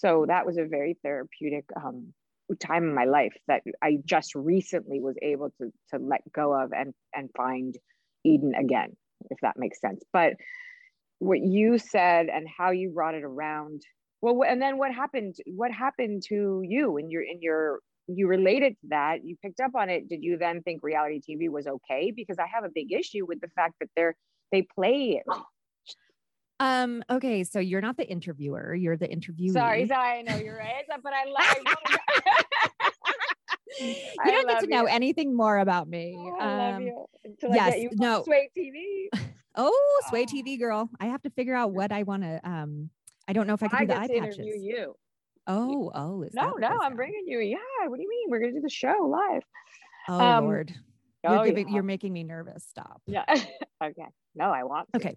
[0.00, 2.12] so that was a very therapeutic um
[2.58, 6.72] time in my life that I just recently was able to to let go of
[6.72, 7.76] and and find
[8.24, 8.96] Eden again,
[9.30, 10.02] if that makes sense.
[10.12, 10.34] But
[11.18, 13.82] what you said and how you brought it around,
[14.20, 15.36] well, and then what happened?
[15.46, 19.24] What happened to you in your in your you related to that?
[19.24, 20.08] You picked up on it.
[20.08, 22.12] Did you then think reality TV was okay?
[22.14, 24.16] Because I have a big issue with the fact that they're
[24.50, 25.22] they play.
[26.60, 30.56] Um okay so you're not the interviewer you're the interviewee Sorry, sorry, I know you're
[30.58, 31.74] right, but I love.
[33.80, 34.86] you I don't get to know you.
[34.88, 37.06] anything more about me Oh, I love Um, you.
[37.24, 38.18] Until I yes, get you no.
[38.18, 39.08] on Sway TV.
[39.56, 40.32] oh sway Oh.
[40.32, 42.88] tv girl i have to figure out what i want to um
[43.26, 44.94] i don't know if i can I do the eye to patches interview you.
[45.48, 47.40] oh oh No, no, I'm bringing you.
[47.40, 47.56] Yeah,
[47.88, 48.28] what do you mean?
[48.30, 49.42] We're gonna do the show live.
[50.08, 50.72] oh um, lord
[51.24, 51.74] you're Oh, giving yeah.
[51.74, 53.24] you're making me nervous stop Yeah.
[53.82, 54.06] okay.
[54.36, 54.88] No, I want.
[54.92, 54.98] To.
[54.98, 55.16] okay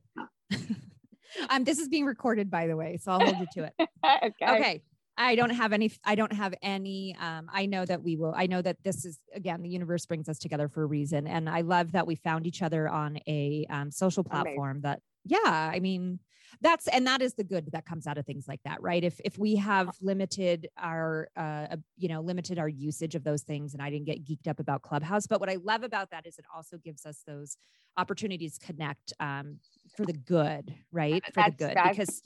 [1.50, 3.74] um this is being recorded by the way so i'll hold you to it
[4.06, 4.56] okay.
[4.56, 4.82] okay
[5.18, 8.48] i don't have any i don't have any um i know that we will i
[8.48, 11.62] know that this is again the universe brings us together for a reason and i
[11.62, 14.44] love that we found each other on a um, social Amazing.
[14.44, 16.20] platform that yeah i mean
[16.62, 19.20] that's and that is the good that comes out of things like that right if
[19.24, 23.82] if we have limited our uh you know limited our usage of those things and
[23.82, 26.46] i didn't get geeked up about clubhouse but what i love about that is it
[26.56, 27.58] also gives us those
[27.98, 29.58] opportunities to connect um
[29.96, 32.22] for the good right for That's- the good that's- because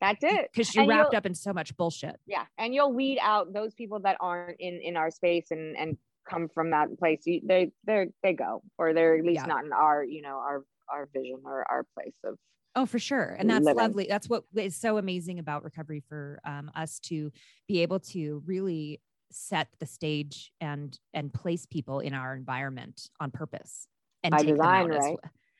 [0.00, 0.50] That's it.
[0.52, 3.74] because you're And wrapped up in so much bullshit Yeah, and you'll weed out those
[3.74, 5.96] people that aren't in in our space and and
[6.28, 7.22] come from that place.
[7.26, 9.46] You, they they they go, or they're at least Yeah.
[9.46, 12.38] not in our you know our our vision or our place of
[12.74, 13.36] Oh, for sure.
[13.38, 13.76] And that's living.
[13.82, 14.06] lovely.
[14.08, 17.30] That's what is so amazing about recovery for um, us to
[17.68, 23.30] be able to really set the stage and and place people in our environment on
[23.30, 23.86] purpose
[24.22, 25.16] and By take them design, out as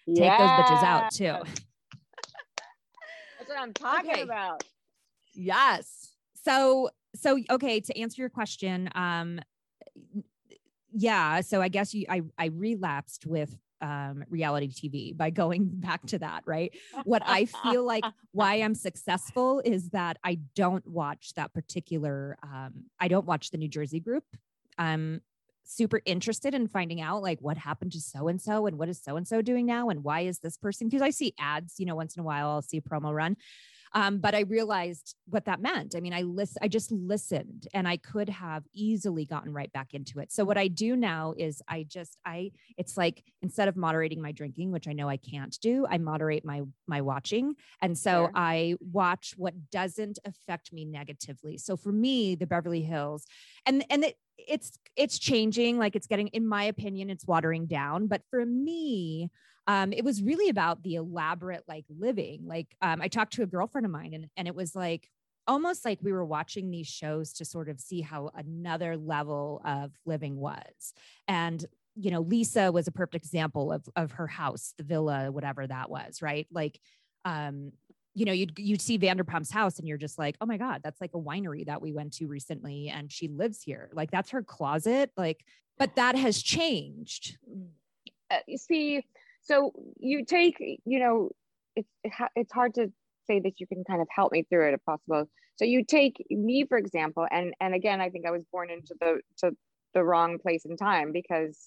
[0.06, 0.16] well.
[0.16, 1.24] Take those bitches out too.
[3.38, 4.22] That's what I'm talking Okay.
[4.22, 4.62] about.
[5.34, 6.14] Yes.
[6.34, 9.40] So so okay, to answer your question, um
[10.92, 16.06] yeah, so I guess you I I relapsed with um reality TV by going back
[16.06, 16.72] to that, right?
[17.04, 22.84] What I feel like why I'm successful is that I don't watch that particular um
[23.00, 24.24] I don't watch the New Jersey group.
[24.78, 25.20] I'm
[25.64, 29.00] super interested in finding out like what happened to so and so and what is
[29.02, 31.86] so and so doing now and why is this person because I see ads, you
[31.86, 33.36] know, once in a while I'll see a promo run.
[33.94, 35.94] Um, but I realized what that meant.
[35.94, 39.92] I mean, I list, I just listened, and I could have easily gotten right back
[39.92, 40.32] into it.
[40.32, 44.32] So what I do now is I just, I, it's like instead of moderating my
[44.32, 48.30] drinking, which I know I can't do, I moderate my my watching, and so Sure.
[48.34, 51.58] I watch what doesn't affect me negatively.
[51.58, 53.26] So for me, the Beverly Hills,
[53.66, 55.78] and and it, it's it's changing.
[55.78, 58.06] Like it's getting, in my opinion, it's watering down.
[58.06, 59.30] But for me,
[59.66, 62.42] um, it was really about the elaborate like living.
[62.46, 65.08] Like um, I talked to a girlfriend of mine, and and it was like
[65.46, 69.92] almost like we were watching these shows to sort of see how another level of
[70.04, 70.94] living was.
[71.28, 75.66] And you know, Lisa was a perfect example of of her house, the villa, whatever
[75.66, 76.46] that was, right?
[76.50, 76.80] Like,
[77.24, 77.72] um,
[78.14, 81.00] you know, you'd you'd see Vanderpump's house, and you're just like, oh my god, that's
[81.00, 83.90] like a winery that we went to recently, and she lives here.
[83.92, 85.10] Like that's her closet.
[85.16, 85.44] Like,
[85.78, 87.38] but that has changed.
[88.30, 89.04] uh, you see
[89.42, 91.30] so you take you know
[91.76, 91.88] it's
[92.36, 92.92] it's hard to
[93.26, 95.28] say that you can kind of help me through it if possible.
[95.56, 98.94] So you take me for example and and again i think i was born into
[99.00, 99.52] the to
[99.94, 101.58] the wrong place and time because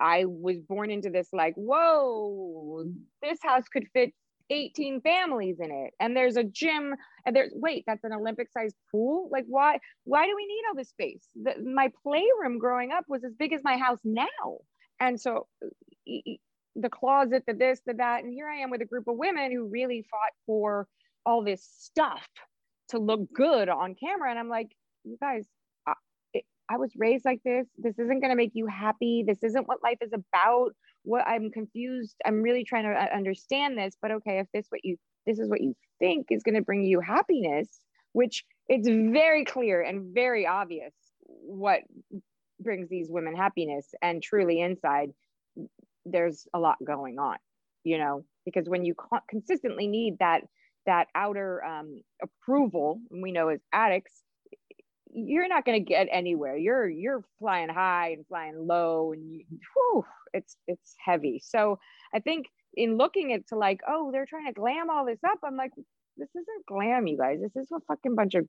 [0.00, 2.84] i was born into this like whoa
[3.22, 4.12] this house could fit
[4.50, 5.94] 18 families in it.
[6.00, 6.94] And there's a gym
[7.26, 9.28] and there's wait that's an olympic sized pool?
[9.30, 11.24] Like why why do we need all this space?
[11.42, 14.58] The, my playroom growing up was as big as my house now.
[15.00, 15.46] And so
[16.80, 19.52] the closet the this the that and here i am with a group of women
[19.52, 20.86] who really fought for
[21.26, 22.26] all this stuff
[22.88, 24.68] to look good on camera and i'm like
[25.04, 25.46] you guys
[25.86, 25.94] I,
[26.32, 27.66] it, I was raised like this.
[27.78, 29.24] This isn't going to make you happy.
[29.26, 30.72] This isn't what life is about.
[31.04, 32.16] What i'm confused.
[32.26, 35.48] I'm really trying to uh, understand this but okay if this what you this is
[35.48, 37.80] what you think is going to bring you happiness
[38.12, 41.80] which it's very clear and very obvious what
[42.60, 45.10] brings these women happiness and truly inside
[46.12, 47.36] there's a lot going on
[47.84, 48.94] you know because when you
[49.28, 50.42] consistently need that
[50.86, 54.22] that outer um, approval we know as addicts
[55.10, 56.56] you're not going to get anywhere.
[56.56, 59.44] You're you're flying high and flying low and you,
[59.74, 60.04] whew,
[60.34, 61.40] it's it's heavy.
[61.42, 61.78] So
[62.14, 65.38] i think in looking at to like oh they're trying to glam all this up
[65.42, 65.72] i'm like
[66.18, 67.38] this isn't glam you guys.
[67.40, 68.46] This is a fucking bunch of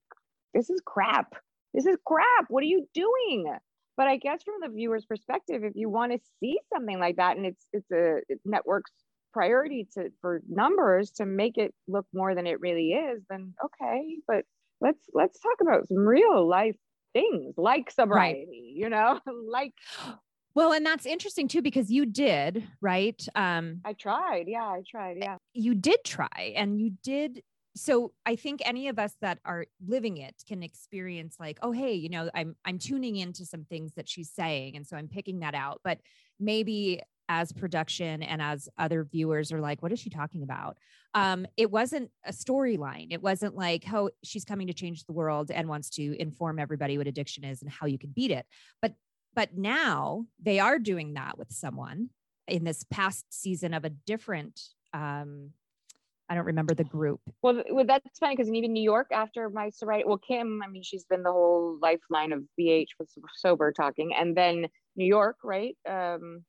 [0.54, 1.34] this is crap.
[1.74, 2.46] This is crap.
[2.50, 3.54] What are you doing
[4.00, 7.38] but i guess from the viewer's perspective if you want to see something like that
[7.38, 8.92] and it's it's a network's
[9.34, 14.18] priority to for numbers to make it look more than it really is then okay
[14.28, 14.44] but
[14.82, 16.76] let's let's talk about some real life
[17.14, 19.20] things like sobriety you know
[19.52, 19.74] like
[20.56, 23.24] Well, and that's interesting too because you did, right?
[23.36, 27.44] Um, i tried yeah i tried yeah you did try and you did
[27.76, 31.94] so i think any of us that are living it can experience like oh hey
[31.94, 35.40] you know i'm i'm tuning into some things that she's saying and so i'm picking
[35.40, 35.82] that out.
[35.84, 36.00] But
[36.40, 40.78] maybe as production and as other viewers are like what is she talking about?
[41.14, 43.08] Um it wasn't a storyline.
[43.12, 46.98] It wasn't like oh she's coming to change the world and wants to inform everybody
[46.98, 48.46] what addiction is and how you can beat it.
[48.82, 48.94] But
[49.36, 52.10] but now they are doing that with someone
[52.48, 54.60] in this past season of a different
[54.94, 55.52] um
[56.30, 57.20] I don't remember the group.
[57.42, 60.84] well, well that's funny because even new york after my sobriety well kim i mean
[60.84, 65.76] she's been the whole lifeline of bh with sober talking and then new york right
[65.90, 66.44] um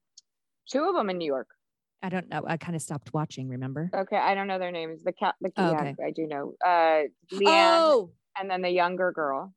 [0.71, 1.49] two of them in new york
[2.03, 2.43] I don't know.
[2.47, 3.91] I kind of stopped watching, remember?
[3.95, 5.95] okay i don't know their names the cat the Oh, okay.
[6.05, 7.03] i do know uh
[7.33, 9.55] leanne Oh, and then the younger girl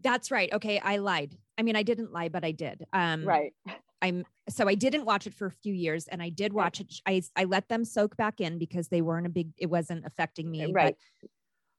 [0.00, 0.52] that's right.
[0.52, 1.36] Okay, I lied.
[1.58, 2.86] I mean, I didn't lie, but I did.
[2.92, 3.52] Um right
[4.00, 6.94] I'm so I didn't watch it for a few years and I did watch it.
[7.06, 10.50] I I let them soak back in because they weren't a big it wasn't affecting
[10.50, 10.70] me.
[10.72, 10.96] Right.
[11.20, 11.30] But,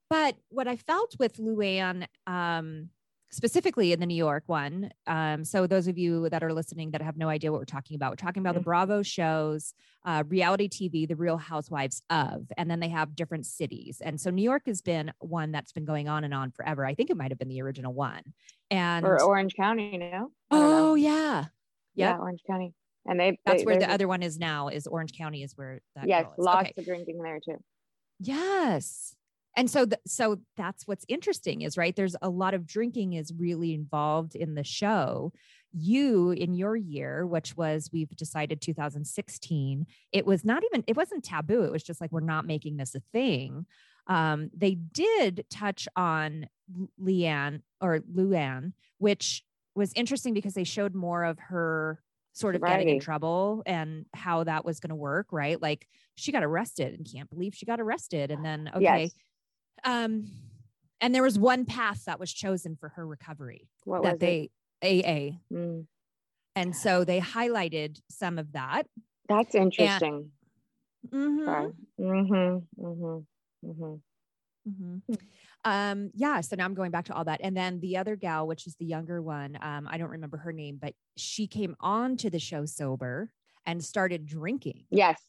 [0.09, 2.89] but what I felt with Luann, um,
[3.31, 4.89] specifically in the New York one.
[5.05, 7.95] Um, so those of you that are listening that have no idea what we're talking
[7.95, 8.65] about, we're talking about the Mhm.
[8.65, 14.01] Bravo shows, uh, reality TV, The Real Housewives of, and then they have different cities.
[14.01, 16.85] And so New York has been one that's been going on and on forever.
[16.87, 18.23] I think it might have been the original one.
[18.71, 20.31] And or Orange County, you know?
[20.49, 20.95] Oh know.
[20.95, 21.45] yeah,
[21.99, 22.17] yeah.
[22.17, 22.73] Orange County.
[23.05, 24.67] And they that's they- where the other one is now.
[24.67, 26.73] Is Orange County is where that yes, lots Okay.
[26.77, 27.57] of drinking there too.
[28.19, 29.15] Yes.
[29.55, 31.95] And so, th- so that's what's interesting is right.
[31.95, 35.33] There's a lot of drinking is really involved in the show.
[35.73, 41.23] You in your year, which was we've decided 2016, it was not even it wasn't
[41.23, 41.63] taboo.
[41.63, 43.65] It was just like we're not making this a thing.
[44.07, 46.47] Um, they did touch on
[47.01, 49.43] Leanne or Luann, which
[49.75, 52.01] was interesting because they showed more of her
[52.33, 55.61] sort of getting in trouble and how that was going to work, right?
[55.61, 58.31] Like she got arrested and can't believe she got arrested.
[58.31, 58.83] And then, okay.
[58.83, 59.13] Yes.
[59.83, 60.31] Um,
[61.01, 64.49] and there was one path that was chosen for her recovery What that was they,
[64.83, 65.39] AA.
[65.53, 65.87] Mm,
[66.55, 68.83] And so they highlighted some of that.
[69.27, 70.31] that's interesting.
[71.11, 72.83] Mhm, Mm-hmm.
[72.83, 73.67] Mm-hmm.
[73.69, 73.95] Mm-hmm.
[74.69, 75.17] mhm.
[75.65, 76.41] Um, yeah.
[76.41, 77.41] So now I'm going back to all that.
[77.43, 80.53] And then the other gal, which is the younger one, um, I don't remember her
[80.53, 83.31] name, but she came on to the show sober
[83.65, 84.85] and started drinking.
[84.89, 85.21] Yes.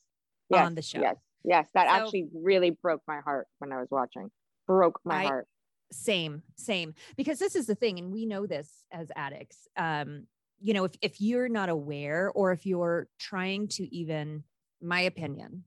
[0.48, 0.66] Yes.
[0.66, 1.00] On the show.
[1.00, 1.16] Yes.
[1.44, 1.66] Yes.
[1.74, 4.30] That So- actually really broke my heart when I was watching.
[4.66, 5.48] Broke my I- heart.
[5.92, 10.24] same same because this is the thing and we know this as addicts um
[10.60, 14.44] you know if if you're not aware or if you're trying to even
[14.80, 15.64] my opinion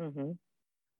[0.00, 0.30] Mm-hmm.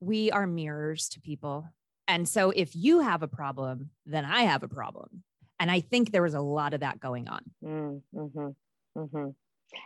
[0.01, 1.67] we are mirrors to people
[2.09, 5.23] and so if you have a problem then i have a problem
[5.59, 8.47] and i think there was a lot of that going on Mm-hmm.
[8.97, 9.29] Mm-hmm.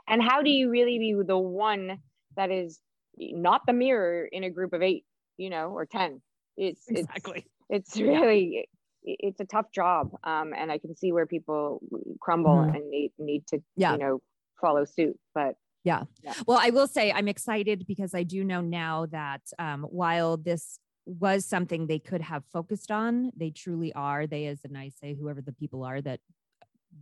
[0.08, 2.00] And how do you really be the one
[2.38, 2.80] that is
[3.18, 5.04] not the mirror in a group of eight,
[5.38, 6.22] you know, or 10?
[6.56, 7.08] It's, it's
[7.70, 11.82] it's really i- it's a tough job um and i can see where people
[12.22, 12.76] crumble Mhm.
[12.76, 13.92] and need need to Yeah.
[13.94, 14.22] you know
[14.62, 15.56] follow suit but
[15.86, 16.04] yeah.
[16.48, 20.80] Well, I will say I'm excited because I do know now that um, while this
[21.06, 24.28] was something they could have focused on, they truly are.
[24.28, 26.20] They, as and I say, whoever the people are that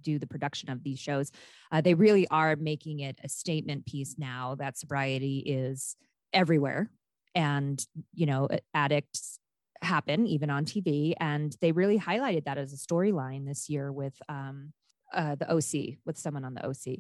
[0.02, 1.32] do the production of these shows,
[1.72, 5.96] uh, they really are making it a statement piece now that sobriety is
[6.34, 6.90] everywhere,
[7.36, 9.40] and you know, addicts
[9.82, 14.16] happen even on TV, and they really highlighted that as a storyline this year with
[14.30, 14.74] um,
[15.14, 17.00] uh, the OC, with someone on the OC.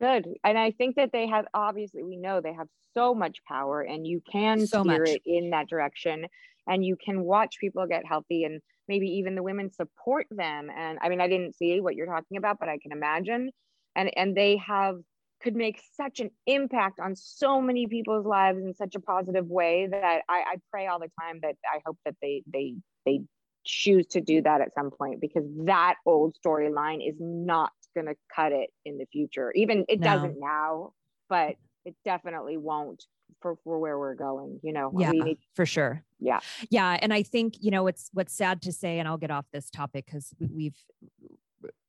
[0.00, 0.26] Good.
[0.44, 4.06] And i think that they have obviously we know they have so much power and
[4.06, 5.10] you can So steer much.
[5.10, 6.26] it in that direction
[6.66, 10.70] and you can watch people get healthy and maybe even the women support them.
[10.76, 13.50] And i mean i didn't see what you're talking about but i can imagine.
[13.96, 14.96] And and they have
[15.42, 19.88] could make such an impact on so many people's lives in such a positive way
[19.90, 22.74] that I, I pray all the time that I hope that they they
[23.06, 23.20] they
[23.64, 28.16] choose to do that at some point because that old storyline is not going to
[28.34, 29.52] cut it in the future.
[29.52, 30.06] Even it No.
[30.06, 30.92] doesn't now,
[31.28, 33.04] but it definitely won't
[33.40, 34.60] for, for where we're going.
[34.62, 36.04] You know, Yeah, need, for sure.
[36.18, 36.40] Yeah.
[36.68, 36.98] Yeah.
[37.00, 39.70] And I think, you know, it's what's sad to say, and I'll get off this
[39.70, 40.76] topic because we've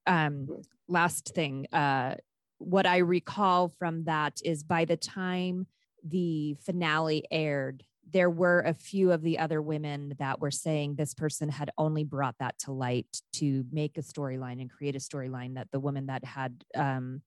[0.07, 0.47] um
[0.87, 2.15] last thing, uh
[2.57, 5.65] what I recall from that is by the time
[6.03, 11.13] the finale aired, there were a few of the other women that were saying this
[11.13, 15.55] person had only brought that to light to make a storyline and create a storyline
[15.55, 17.21] that the woman that had um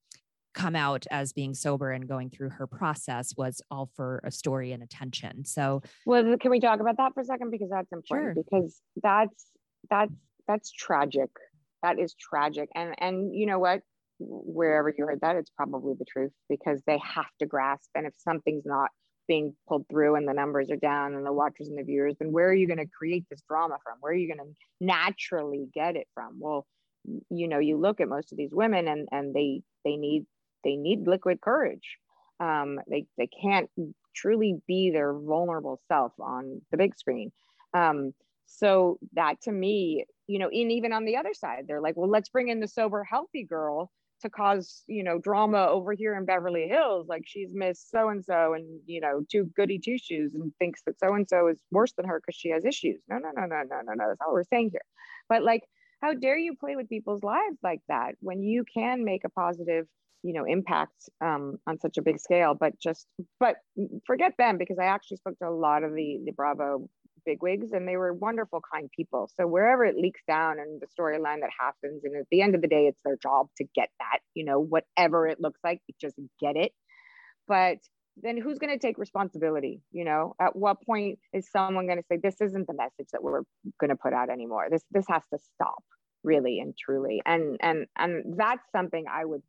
[0.55, 4.73] come out as being sober and going through her process was all for a story
[4.73, 5.45] and attention.
[5.45, 7.51] So well, can we talk about that for a second?
[7.51, 8.45] Because that's important Sure.
[8.45, 9.47] because that's,
[9.91, 10.15] that's,
[10.47, 11.31] that's tragic.
[11.83, 12.69] That is tragic.
[12.75, 13.81] And, and you know what?
[14.21, 17.91] Wherever you heard that, it's probably the truth because they have to grasp.
[17.97, 18.91] And if something's not
[19.27, 22.33] being pulled through and the numbers are down and the watchers and the viewers, then
[22.33, 23.99] where are you going to create this drama from?
[24.01, 26.39] Where are you going to naturally get it from?
[26.39, 26.67] Well,
[27.31, 30.27] you know, you look at most of these women and, and they, they need,
[30.63, 31.99] they need liquid courage.
[32.41, 33.71] Um, they, they can't
[34.15, 37.33] truly be their vulnerable self on the big screen.
[37.73, 38.13] Um,
[38.47, 42.09] so that to me, you know, and even on the other side, they're like, well,
[42.09, 43.91] let's bring in the sober, healthy girl
[44.25, 47.07] to cause, you know, drama over here in Beverly Hills.
[47.09, 50.83] Like she's Miss So and so and, you know, two goody two shoes and thinks
[50.87, 53.01] that so and so is worse than her because she has issues.
[53.09, 54.09] No, no, no, no, no, no, no.
[54.09, 54.85] That's what we're saying here.
[55.29, 55.63] But like,
[56.03, 59.87] how dare you play with people's lives like that when you can make a positive
[60.23, 63.07] you know impact um, on such a big scale but just
[63.39, 63.57] but
[64.07, 66.89] forget them because i actually spoke to a lot of the the bravo
[67.25, 69.31] bigwigs and they were wonderful kind people.
[69.37, 72.63] So wherever it leaks down and the storyline that happens and at the end of
[72.63, 76.17] the day it's their job to get that you know, whatever it looks like, just
[76.41, 76.73] get it.
[77.47, 77.79] But
[78.17, 80.35] then who's going to take responsibility you know?
[80.41, 83.43] At what point is someone going to say this isn't the message that we're
[83.81, 84.69] going to put out anymore.
[84.71, 85.83] This this has to stop
[86.23, 87.23] really and truly.
[87.27, 89.43] And and and that's something i would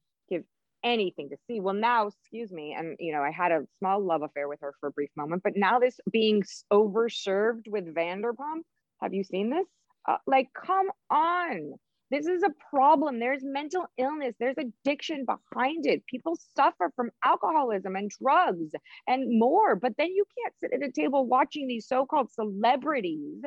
[0.86, 4.22] anything to see well now excuse me and you know i had a small love
[4.22, 8.62] affair with her for a brief moment but now this being overserved with vanderpump
[9.02, 9.66] have you seen this
[10.08, 11.74] uh, like come on
[12.12, 13.20] this is a problem.
[13.20, 16.06] There's mental illness, there's addiction behind it.
[16.06, 18.72] People suffer from alcoholism and drugs
[19.08, 19.76] and more.
[19.76, 23.42] But then you can't sit at a table watching these so called celebrities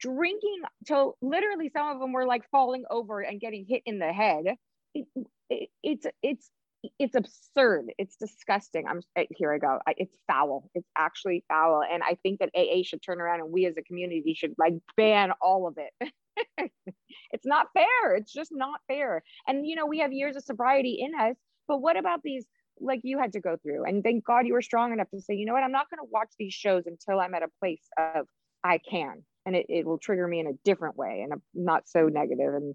[0.00, 4.12] drinking till literally some of them were like falling over and getting hit in the
[4.12, 4.44] head.
[4.94, 5.06] It,
[5.50, 6.50] it, it's, it's,
[6.98, 7.92] it's absurd.
[7.98, 8.86] It's disgusting.
[8.88, 9.78] I'm eh, here I go.
[9.86, 10.70] I, it's foul.
[10.74, 11.82] It's actually foul.
[11.82, 14.74] And I think that AA should turn around and we as a community should like
[14.96, 16.12] ban all of it.
[17.32, 18.14] it's not fair.
[18.14, 19.22] It's just not fair.
[19.46, 21.36] And, you know, we have years of sobriety in us,
[21.68, 22.46] but what about these?
[22.82, 25.34] Like you had to go through, and thank God you were strong enough to say,
[25.34, 27.82] you know what, I'm not going to watch these shows until I'm at a place
[27.98, 28.26] of
[28.64, 31.90] I can, and it, it will trigger me in a different way and a, not
[31.90, 32.06] so.
[32.06, 32.74] And,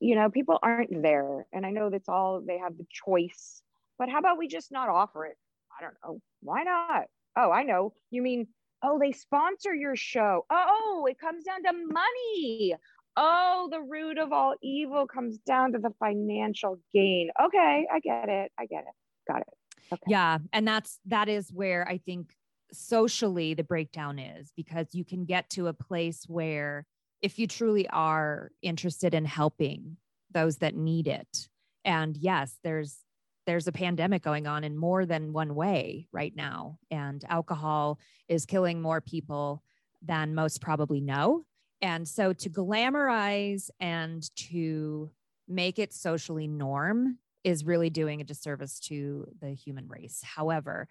[0.00, 1.46] you know, people aren't there.
[1.52, 3.62] And I know that's all they have the choice,
[3.98, 5.36] but how about we just not offer it?
[5.78, 6.20] I don't know.
[6.40, 7.04] Why not?
[7.36, 7.92] Oh, I know.
[8.10, 8.48] You mean
[8.82, 10.46] Oh, they sponsor your show.
[10.50, 12.74] Oh, it comes down to money.
[13.16, 17.30] Oh, the root of all evil comes down to the financial gain.
[17.42, 18.52] Okay, I get it.
[18.58, 18.94] I get it.
[19.26, 19.54] Got it.
[19.92, 20.02] Okay.
[20.06, 22.36] Yeah, and that's that is where I think
[22.72, 26.86] socially the breakdown is because you can get to a place where
[27.22, 29.96] if you truly are interested in helping
[30.30, 31.48] those that need it
[31.84, 32.98] and yes there's
[33.48, 36.76] there's a pandemic going on in more than one way right now.
[36.90, 37.98] And alcohol
[38.28, 39.62] is killing more people
[40.02, 41.46] than most probably know.
[41.80, 45.10] And so to glamorize and to
[45.48, 50.20] make it socially norm is really doing a disservice to the human race.
[50.22, 50.86] However,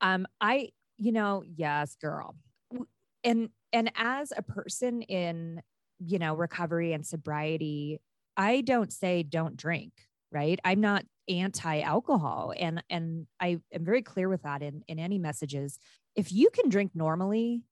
[0.00, 2.34] um, I, you know, yes, girl.
[3.24, 5.62] And and as a person in,
[5.98, 8.00] you know, recovery and sobriety,
[8.36, 9.92] I don't say don't drink,
[10.32, 10.58] right?
[10.64, 12.52] I'm not anti-alcohol.
[12.58, 15.78] And and i am very clear with that in in any messages.
[16.16, 17.62] If you can drink normally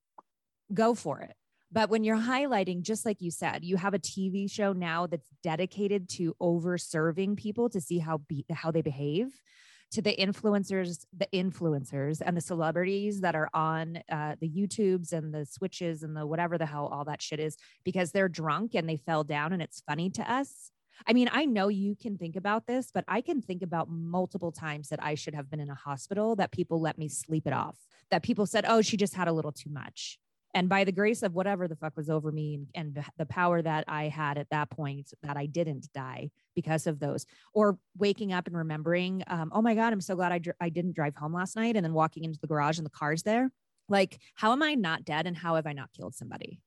[0.73, 1.35] go for it.
[1.71, 5.29] But when you're highlighting just like you said you have a tv show now that's
[5.43, 9.29] dedicated to over serving people to see how be how they behave
[9.91, 15.33] to the influencers the influencers and the celebrities that are on uh, the youtubes and
[15.33, 18.89] the Twitches and the whatever the hell all that shit is because they're drunk and
[18.89, 20.71] they fell down and it's funny to us
[21.07, 24.53] I mean, I know you can think about this, but I can think about multiple
[24.53, 27.53] times that I should have been in a hospital that people let me sleep it
[27.53, 27.77] off,
[28.11, 30.19] that people said, oh, she just had a little too much.
[30.55, 33.61] And by the grace of whatever the fuck was over me and, and the power
[33.61, 38.33] that I had at that point, that I didn't die because of those, or waking
[38.33, 41.15] up and remembering, um, oh my God, I'm so glad I, dr- I didn't drive
[41.15, 41.77] home last night.
[41.77, 43.51] And then walking into the garage and the car's there.
[43.89, 46.61] Like, how am I not dead and how have I not killed somebody?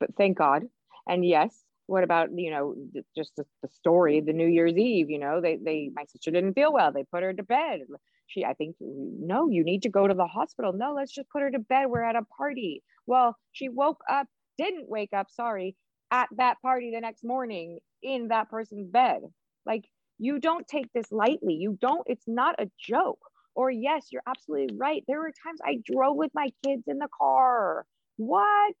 [0.00, 0.64] but thank God.
[1.08, 1.54] And yes,
[1.86, 2.74] what about you know
[3.16, 6.54] just the, the, story the new year's eve you know they they my sister didn't
[6.54, 7.80] feel well they put her to bed
[8.26, 10.72] she i think no you need to go to the hospital.
[10.72, 11.86] No let's just put her to bed.
[11.88, 12.82] We're at a party.
[13.06, 14.26] Well she woke up
[14.58, 15.76] didn't wake up sorry
[16.10, 19.20] at that party the next morning in that person's bed.
[19.64, 19.84] Like
[20.18, 21.54] you don't take this lightly.
[21.54, 23.20] You don't it's not a joke.
[23.54, 25.02] Or yes you're absolutely right.
[25.06, 27.86] There were times i drove with my kids in the car.
[28.16, 28.74] What?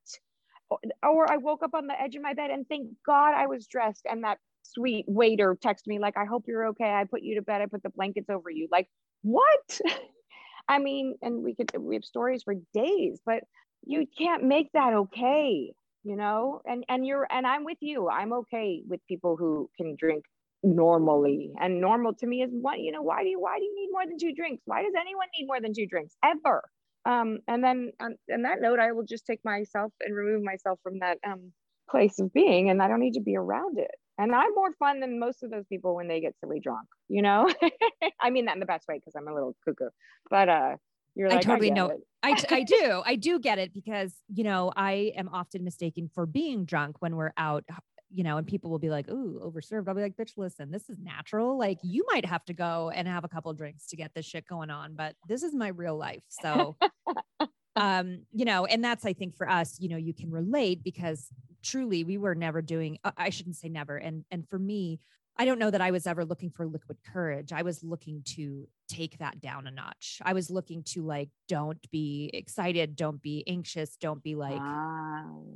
[1.02, 3.66] Or I woke up on the edge of my bed and thank God I was
[3.66, 6.92] dressed and that sweet waiter texted me like I hope you're okay.
[6.92, 7.62] I put you to bed.
[7.62, 8.68] I put the blankets over you.
[8.70, 8.88] Like
[9.22, 9.80] what?
[10.68, 13.44] I mean, and we could we have stories for days, but
[13.84, 16.60] you can't make that okay, you know?
[16.64, 18.08] And and you're and I'm with you.
[18.08, 20.24] I'm okay with people who can drink
[20.62, 21.52] normally.
[21.60, 23.90] And normal to me is what, you know, why do you why do you need
[23.92, 24.62] more than two drinks?
[24.66, 26.62] Why does anyone need more than two drinks ever?
[27.04, 30.80] Um, and then on, on, that note, I will just take myself and remove myself
[30.82, 31.52] from that um,
[31.88, 33.94] place of being, and I don't need to be around it.
[34.18, 37.22] And I'm more fun than most of those people when they get silly drunk, you
[37.22, 37.52] know?
[38.20, 39.90] I mean that in the best way because I'm a little cuckoo.
[40.30, 40.76] But uh,
[41.14, 41.98] you're like, I totally I know.
[42.22, 43.02] I, I do.
[43.04, 47.16] I do get it because, you know, I am often mistaken for being drunk when
[47.16, 47.64] we're out
[48.08, 50.88] you know, and people will be like, "Ooh, overserved." I'll be like, "Bitch, listen, this
[50.88, 51.58] is natural.
[51.58, 54.46] Like, you might have to go and have a couple drinks to get this shit
[54.46, 56.76] going on, but this is my real life." So,
[57.76, 61.28] um, you know, and that's I think for us, you know, you can relate because
[61.66, 62.98] truly we were never doing.
[63.04, 65.00] Uh, I shouldn't say never, and and for me,
[65.38, 67.52] I don't know that I was ever looking for liquid courage.
[67.52, 70.20] I was looking to take that down a notch.
[70.24, 74.60] I was looking to like, don't be excited, don't be anxious, don't be like,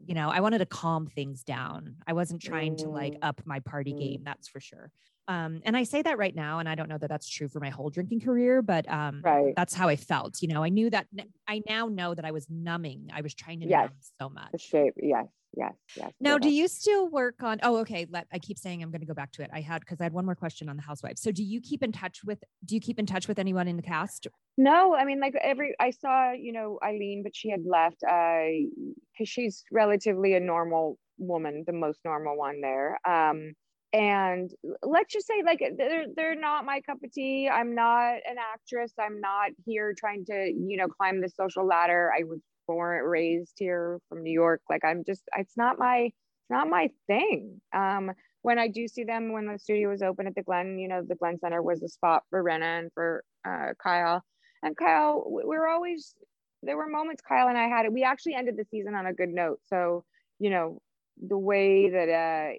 [0.06, 1.96] you know, I wanted to calm things down.
[2.06, 3.18] I wasn't trying to like mm.
[3.22, 3.98] up my party mm.
[3.98, 4.90] game, that's for sure.
[5.28, 7.60] Um, and I say that right now, and I don't know that that's true for
[7.60, 9.54] my whole drinking career, but um, right.
[9.54, 10.42] that's how I felt.
[10.42, 11.06] You know, I knew that
[11.46, 13.10] I now know that I was numbing.
[13.14, 13.90] I was trying to yes.
[13.90, 14.60] numb so much.
[14.60, 15.26] Shape, yes
[15.56, 16.12] yes, yes.
[16.20, 17.58] Now, do you still work on?
[17.62, 18.06] Oh, okay.
[18.10, 19.50] Let I keep saying I'm going to go back to it.
[19.52, 21.20] I had because I had one more question on the housewives.
[21.20, 22.42] So, do you keep in touch with?
[22.64, 24.26] Do you keep in touch with anyone in the cast?
[24.56, 28.02] No, I mean, like every I saw, you know, Eileen, but she had left.
[28.06, 32.98] I uh, because she's relatively a normal woman, the most normal one there.
[33.06, 33.52] Um,
[33.92, 34.50] and
[34.82, 38.92] let's just say like they're they're not my cup of tea i'm not an actress
[39.00, 42.38] i'm not here trying to you know climb the social ladder i was
[42.70, 44.62] born raised here from New York.
[44.70, 47.60] Like I'm just it's not my it's not my thing.
[47.74, 48.12] Um,
[48.42, 51.02] when I do see them when the studio was open at the Glen, you know,
[51.02, 54.22] the Glen Center was a spot for Rinna and for uh, Kyle.
[54.62, 56.14] And Kyle, we we're always
[56.62, 57.92] there were moments Kyle and I had it.
[57.92, 59.58] We actually ended the season on a good note.
[59.66, 60.04] So,
[60.38, 60.80] you know,
[61.26, 62.52] the way that uh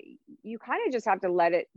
[0.43, 1.68] you kind of just have to let it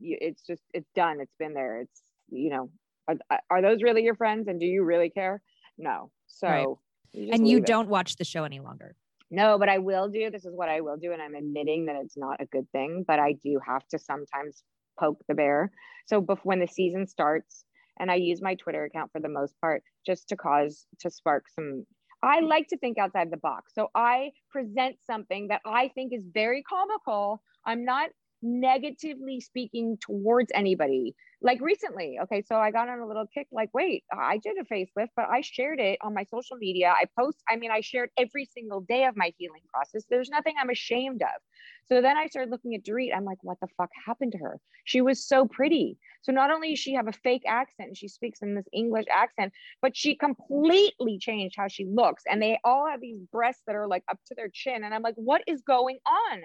[0.00, 1.20] it's just it's done.
[1.20, 1.82] It's been there.
[1.82, 2.70] It's you know,
[3.06, 5.40] are, are those really your friends and do you really care?
[5.78, 6.10] No.
[6.26, 6.66] So right.
[7.14, 8.96] You and you don't watch the show any longer.
[9.30, 10.30] No, but I will do.
[10.30, 11.12] This is what I will do.
[11.12, 14.62] And I'm admitting that it's not a good thing, but I do have to sometimes
[14.98, 15.72] poke the bear.
[16.06, 17.64] So before when the season starts,
[17.98, 21.44] and I use my Twitter account for the most part just to cause to spark
[21.48, 21.86] some.
[22.22, 23.72] I like to think outside the box.
[23.74, 27.42] So I present something that I think is very comical.
[27.64, 28.10] I'm not
[28.44, 31.14] negatively speaking towards anybody.
[31.40, 34.64] Like recently, okay, so I got on a little kick like, wait, I did a
[34.64, 36.88] facelift, but I shared it on my social media.
[36.96, 40.04] I post, I mean, I shared every single day of my healing process.
[40.08, 41.40] There's nothing I'm ashamed of.
[41.86, 43.14] So then I started looking at Dorit.
[43.14, 44.60] I'm like, what the fuck happened to her?
[44.84, 45.98] She was so pretty.
[46.22, 49.06] So not only does she have a fake accent and she speaks in this English
[49.12, 52.22] accent, but she completely changed how she looks.
[52.26, 54.84] And they all have these breasts that are like up to their chin.
[54.84, 56.42] And I'm like, what is going on?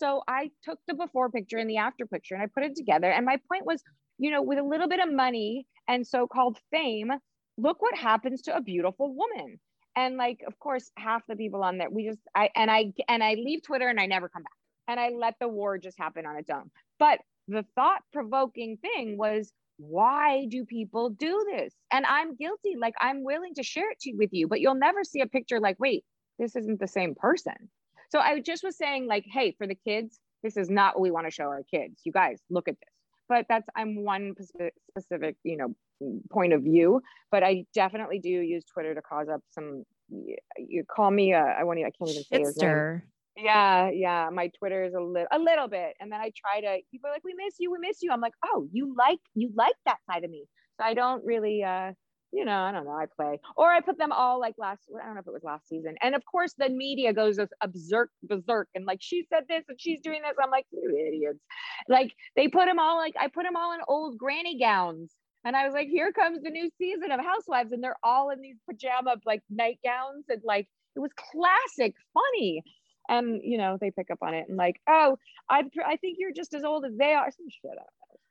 [0.00, 3.10] So I took the before picture and the after picture and I put it together.
[3.10, 3.82] And my point was,
[4.18, 7.12] you know, with a little bit of money and so called fame,
[7.58, 9.60] look what happens to a beautiful woman.
[9.96, 13.22] And like, of course, half the people on there, we just, I, and I, and
[13.22, 14.52] I leave Twitter and I never come back.
[14.88, 16.70] And I let the war just happen on its own.
[16.98, 21.74] But the thought provoking thing was, why do people do this?
[21.92, 22.76] And I'm guilty.
[22.78, 25.60] Like, I'm willing to share it to, with you, but you'll never see a picture
[25.60, 26.04] like, wait,
[26.38, 27.68] this isn't the same person.
[28.10, 31.10] So I just was saying, like, hey, for the kids, this is not what we
[31.10, 32.00] want to show our kids.
[32.04, 32.94] You guys, look at this.
[33.28, 34.34] But that's I'm one
[34.90, 35.74] specific, you know,
[36.32, 37.00] point of view.
[37.30, 39.84] But I definitely do use Twitter to cause up some.
[40.58, 41.32] You call me.
[41.32, 41.78] A, I won't.
[41.78, 42.88] I can't even say his name.
[43.36, 44.28] Yeah, yeah.
[44.32, 46.78] My Twitter is a little, a little bit, and then I try to.
[46.90, 47.70] People are like, "We miss you.
[47.70, 50.46] We miss you." I'm like, "Oh, you like, you like that side of me."
[50.80, 51.62] So I don't really.
[51.62, 51.92] uh
[52.32, 53.40] you know, I don't know, I play.
[53.56, 55.96] Or I put them all like last, I don't know if it was last season.
[56.02, 57.38] And of course, the media goes
[57.72, 60.36] berserk, berserk, and like she said this and she's doing this.
[60.42, 61.40] I'm like, you idiots.
[61.88, 65.12] Like they put them all like I put them all in old granny gowns.
[65.44, 68.42] And I was like, here comes the new season of Housewives, and they're all in
[68.42, 72.62] these pajama like nightgowns, and like it was classic, funny.
[73.08, 75.16] And you know, they pick up on it and like, oh,
[75.48, 77.30] I I think you're just as old as they are.
[77.30, 77.70] Some shit.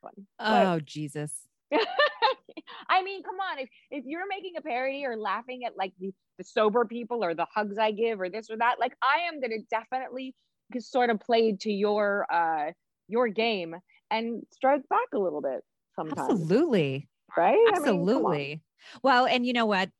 [0.00, 0.26] Funny.
[0.38, 1.48] Oh but, Jesus.
[2.88, 3.58] I mean, come on.
[3.58, 7.34] If if you're making a parody or laughing at like the, the sober people or
[7.34, 10.34] the hugs I give or this or that, like I am gonna definitely
[10.78, 12.72] sort of play to your uh
[13.08, 13.74] your game
[14.10, 15.62] and strike back a little bit
[15.96, 16.30] sometimes.
[16.30, 17.08] Absolutely.
[17.36, 17.58] Right?
[17.74, 18.36] Absolutely.
[18.36, 18.60] I mean,
[19.02, 19.90] well, and you know what?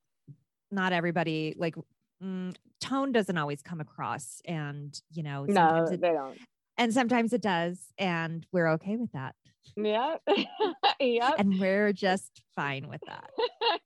[0.71, 1.75] Not everybody like
[2.23, 6.39] mm, tone doesn't always come across and you know no it, they don't
[6.79, 9.35] and sometimes it does and we're okay with that
[9.77, 10.17] yeah.
[11.01, 11.33] yeah.
[11.39, 13.31] And we're just fine with that.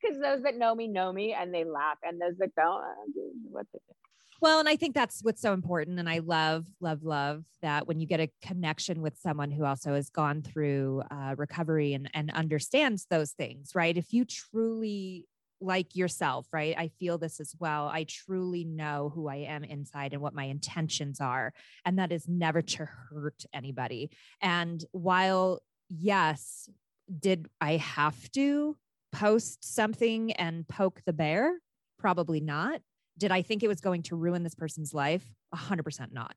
[0.00, 3.22] Because those that know me know me and they laugh, and those that don't, uh,
[3.50, 3.94] what they do.
[4.40, 5.98] Well, and I think that's what's so important.
[5.98, 9.94] And I love, love, love that when you get a connection with someone who also
[9.94, 13.94] has gone through uh, recovery and, and understands those things, right?
[13.94, 15.26] If you truly
[15.60, 16.74] like yourself, right?
[16.76, 17.88] I feel this as well.
[17.88, 21.52] I truly know who I am inside and what my intentions are.
[21.84, 24.10] And that is never to hurt anybody.
[24.40, 26.68] And while, yes,
[27.18, 28.76] did I have to
[29.12, 31.54] post something and poke the bear?
[31.98, 32.80] Probably not.
[33.18, 35.24] Did I think it was going to ruin this person's life?
[35.54, 36.34] 100% not.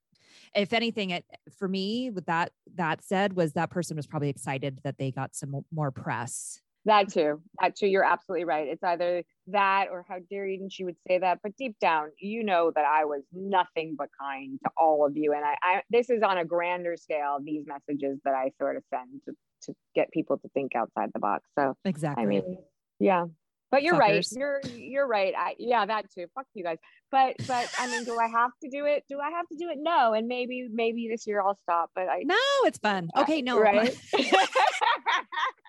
[0.55, 1.25] If anything, it
[1.57, 5.35] for me, with that that said, was that person was probably excited that they got
[5.35, 7.41] some more press that too.
[7.61, 7.87] That too.
[7.87, 8.67] You're absolutely right.
[8.67, 11.39] It's either that or how dare you and she would say that.
[11.41, 15.33] But deep down, you know that I was nothing but kind to all of you.
[15.33, 18.83] And I, I this is on a grander scale, these messages that I sort of
[18.89, 21.43] send to, to get people to think outside the box.
[21.57, 22.23] So exactly.
[22.23, 22.57] I mean,
[22.99, 23.25] yeah.
[23.71, 23.99] But you're Fuckers.
[23.99, 24.27] right.
[24.31, 25.33] You're you're right.
[25.35, 26.27] I, yeah, that too.
[26.35, 26.77] Fuck you guys.
[27.11, 29.03] But but I mean, do I have to do it?
[29.09, 29.77] Do I have to do it?
[29.79, 30.13] No.
[30.13, 31.89] And maybe maybe this year I'll stop.
[31.95, 33.09] But I no, it's fun.
[33.17, 33.59] Okay, no.
[33.59, 33.97] Right.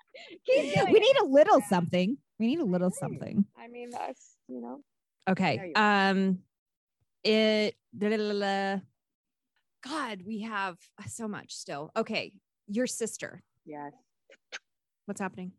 [0.47, 2.17] we need a little something.
[2.39, 3.45] We need a little something.
[3.57, 4.81] I mean, that's you know.
[5.27, 5.71] Okay.
[5.75, 6.39] Um,
[7.23, 7.75] it.
[9.83, 11.91] God, we have so much still.
[11.95, 12.33] Okay,
[12.67, 13.43] your sister.
[13.65, 13.93] Yes.
[15.05, 15.51] What's happening?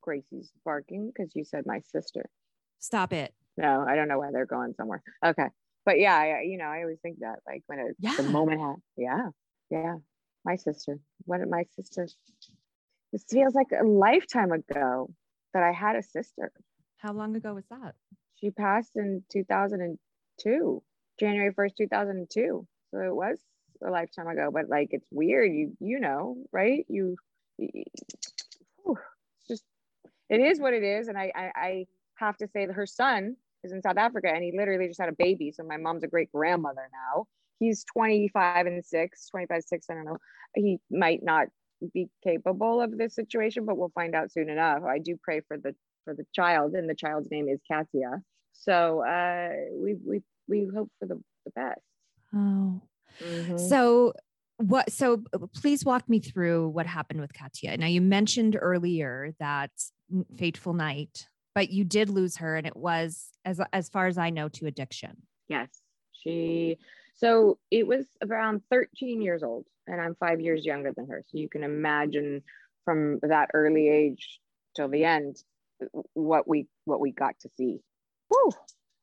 [0.00, 2.28] Gracie's barking because you said my sister.
[2.78, 3.34] Stop it.
[3.56, 5.02] No, I don't know why they're going somewhere.
[5.24, 5.48] Okay.
[5.84, 8.14] But yeah, I, you know, I always think that like when it, yeah.
[8.16, 9.28] the moment had, yeah,
[9.70, 9.96] yeah,
[10.44, 10.98] my sister.
[11.24, 12.08] What did my sister?
[13.12, 15.10] This feels like a lifetime ago
[15.54, 16.52] that I had a sister.
[16.98, 17.94] How long ago was that?
[18.36, 20.82] She passed in 2002,
[21.18, 22.66] January 1st, 2002.
[22.90, 23.38] So it was
[23.84, 25.52] a lifetime ago, but like it's weird.
[25.52, 26.84] You you know, right?
[26.88, 27.16] You,
[27.58, 27.84] you
[28.86, 29.64] it's just
[30.28, 31.08] it is what it is.
[31.08, 31.86] And I, I I
[32.16, 35.08] have to say that her son is in South Africa and he literally just had
[35.08, 35.52] a baby.
[35.52, 37.26] So my mom's a great grandmother now.
[37.58, 40.18] He's 25 and six, 25, six, I don't know.
[40.54, 41.48] He might not
[41.86, 44.82] be capable of this situation, but we'll find out soon enough.
[44.84, 45.74] I do pray for the
[46.04, 48.22] for the child, and the child's name is Katya.
[48.52, 51.80] So uh, we we we hope for the, the best.
[52.34, 52.80] Oh,
[53.22, 53.56] mm-hmm.
[53.56, 54.14] so
[54.58, 54.90] what?
[54.92, 55.22] So
[55.54, 57.76] please walk me through what happened with Katya.
[57.76, 59.70] Now you mentioned earlier that
[60.36, 64.30] fateful night, but you did lose her, and it was as as far as I
[64.30, 65.16] know to addiction.
[65.48, 65.68] Yes,
[66.12, 66.78] she.
[67.14, 71.24] So it was around 13 years old and I'm five years younger than her.
[71.26, 72.42] So you can imagine
[72.84, 74.40] from that early age
[74.76, 75.36] till the end
[76.14, 77.80] what we what we got to see.
[78.28, 78.52] Whew.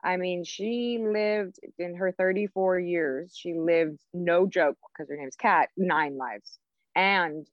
[0.03, 3.33] I mean, she lived in her 34 years.
[3.35, 6.59] She lived no joke because her name's Kat, nine lives.
[6.95, 7.47] And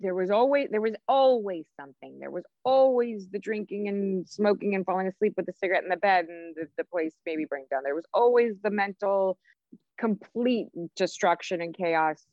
[0.00, 2.18] there was always there was always something.
[2.18, 5.96] There was always the drinking and smoking and falling asleep with the cigarette in the
[5.96, 7.82] bed and the, the place maybe bring down.
[7.84, 9.38] There was always the mental
[9.98, 12.24] complete destruction and chaos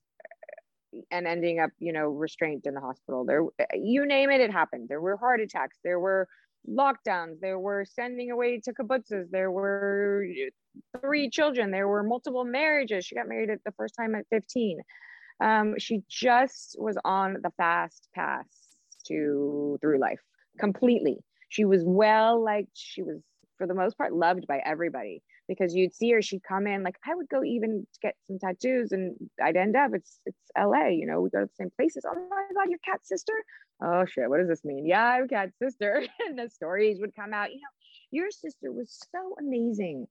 [1.12, 3.26] and ending up, you know, restrained in the hospital.
[3.26, 3.44] There,
[3.74, 4.90] you name it, it happened.
[4.90, 5.78] There were heart attacks.
[5.84, 6.28] There were
[6.70, 7.40] lockdowns.
[7.42, 9.30] There were sending away to kibbutzes.
[9.32, 10.26] There were
[11.00, 11.72] three children.
[11.72, 13.06] There were multiple marriages.
[13.06, 14.80] She got married at the first time at 15.
[15.42, 18.48] Um, she just was on the fast path
[19.08, 20.22] to through life
[20.60, 21.18] completely.
[21.50, 22.72] She was well liked.
[22.74, 23.22] She was,
[23.58, 26.98] for the most part, loved by everybody because you'd see her, she'd come in like
[27.06, 30.88] I would go even to get some tattoos and I'd end up it's it's LA,
[30.88, 32.06] you know, we go to the same places.
[32.08, 33.34] Oh my god, your Kat sister?
[33.84, 34.86] Oh shit, what does this mean?
[34.86, 36.06] Yeah, I'm Kat sister.
[36.28, 37.76] and the stories would come out, you know,
[38.12, 40.08] your sister was so amazing.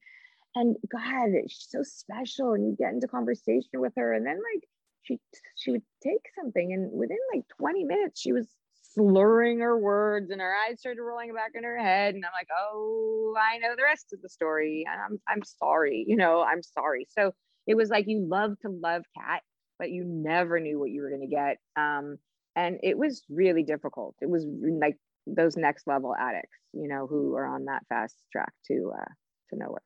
[0.54, 2.52] And God, she's so special.
[2.52, 4.64] And you get into conversation with her, and then like
[5.02, 5.18] she
[5.56, 8.46] she would take something, and within like 20 minutes, she was
[8.94, 12.48] slurring her words and her eyes started rolling back in her head and i'm like
[12.60, 17.06] oh i know the rest of the story i'm i'm sorry you know i'm sorry.
[17.10, 17.32] So
[17.66, 19.42] it was like you love to love Kat
[19.78, 22.18] but you never knew what you were going to get um
[22.56, 24.14] and it was really difficult.
[24.20, 24.46] It was
[24.80, 29.12] like those next level addicts you know who are on that fast track to uh
[29.50, 29.82] to nowhere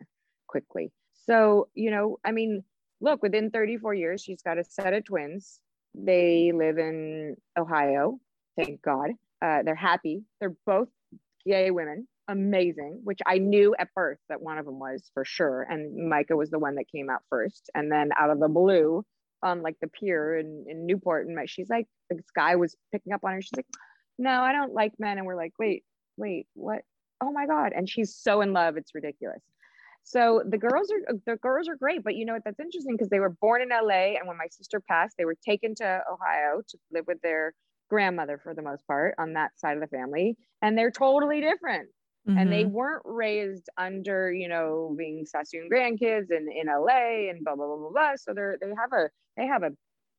[0.49, 0.93] quickly.
[1.27, 2.63] So you know i mean
[3.01, 5.61] look within 34 years she's got a set of twins.
[5.95, 8.21] They live in ohio
[8.59, 9.11] thank God.
[9.41, 10.23] Uh, they're happy.
[10.41, 10.89] They're both
[11.47, 15.63] gay women, amazing, which I knew at birth that one of them was for sure.
[15.63, 17.71] And Micah was the one that came out first.
[17.75, 19.05] And then out of the blue,
[19.43, 23.13] on like the pier in, in Newport, and my, she's like, this guy was picking
[23.13, 23.43] up on her.
[23.43, 23.67] She's like,
[24.19, 25.19] no, I don't like men.
[25.19, 25.85] And we're like, wait,
[26.17, 26.81] wait, what?
[27.23, 27.73] Oh my God.
[27.75, 28.77] And she's so in love.
[28.77, 29.41] It's ridiculous.
[30.05, 32.43] So the girls are the girls are great, but you know what?
[32.45, 35.37] That's interesting because they were born in LA, and when my sister passed, they were
[35.45, 37.53] taken to Ohio to live with their
[37.89, 41.89] grandmother for the most part on that side of the family and they're totally different
[42.29, 42.39] mm-hmm.
[42.39, 42.73] and they mm-hmm.
[42.73, 47.77] weren't raised under you know being sassoon grandkids and in la and blah blah blah
[47.77, 49.71] blah blah so they're they have a they have a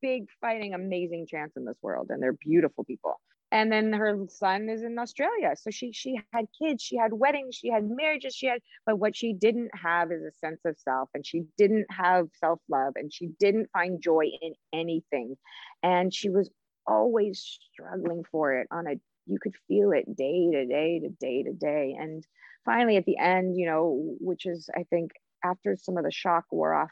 [0.02, 3.20] big fighting amazing chance in this world and they're beautiful people
[3.52, 7.54] and then her son is in australia so she she had kids she had weddings
[7.54, 11.08] she had marriages she had but what she didn't have is a sense of self
[11.14, 15.36] and she didn't have self-love and she didn't find joy in anything
[15.82, 16.48] and she was
[16.86, 18.94] always struggling for it on a
[19.26, 21.96] you could feel it day to day to day to day.
[21.98, 22.26] And
[22.64, 26.44] finally at the end you know which is i think after some of the shock
[26.52, 26.90] wore off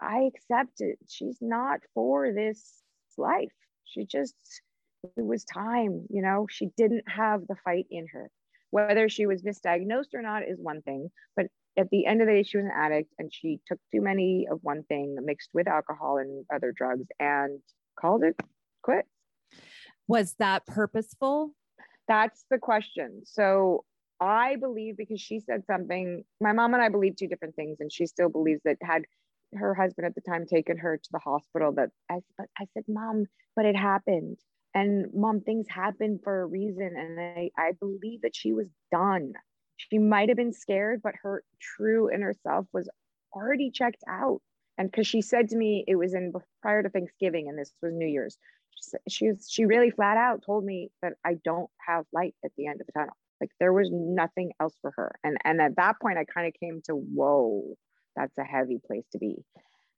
[0.00, 2.82] i accepted she's not for this
[3.18, 3.52] life.
[3.84, 4.36] She just
[5.16, 8.30] it was time, you know, she didn't have the fight in her.
[8.70, 11.46] Whether she was misdiagnosed or not is one thing, but
[11.76, 14.48] at the end of the day, she was an addict and she took too many
[14.50, 17.60] of one thing mixed with alcohol and other drugs and
[17.98, 18.36] called it
[18.82, 19.08] quits.
[20.06, 21.52] Was that purposeful?
[22.06, 23.22] That's the question.
[23.24, 23.84] So
[24.20, 27.92] I believe because she said something, my mom and I believe two different things, and
[27.92, 29.02] she still believes that had
[29.54, 32.84] her husband at the time taken her to the hospital, that I, but I said,
[32.88, 34.38] Mom, but it happened.
[34.74, 36.94] And mom, things happen for a reason.
[36.96, 39.32] And I, I believe that she was done.
[39.76, 42.88] She might have been scared, but her true inner self was
[43.34, 44.40] already checked out.
[44.76, 46.32] And because she said to me, it was in
[46.62, 48.36] prior to Thanksgiving, and this was New Year's.
[49.08, 52.66] She was she really flat out told me that I don't have light at the
[52.66, 53.16] end of the tunnel.
[53.40, 55.14] Like there was nothing else for her.
[55.22, 57.76] And and at that point, I kind of came to whoa,
[58.16, 59.44] that's a heavy place to be.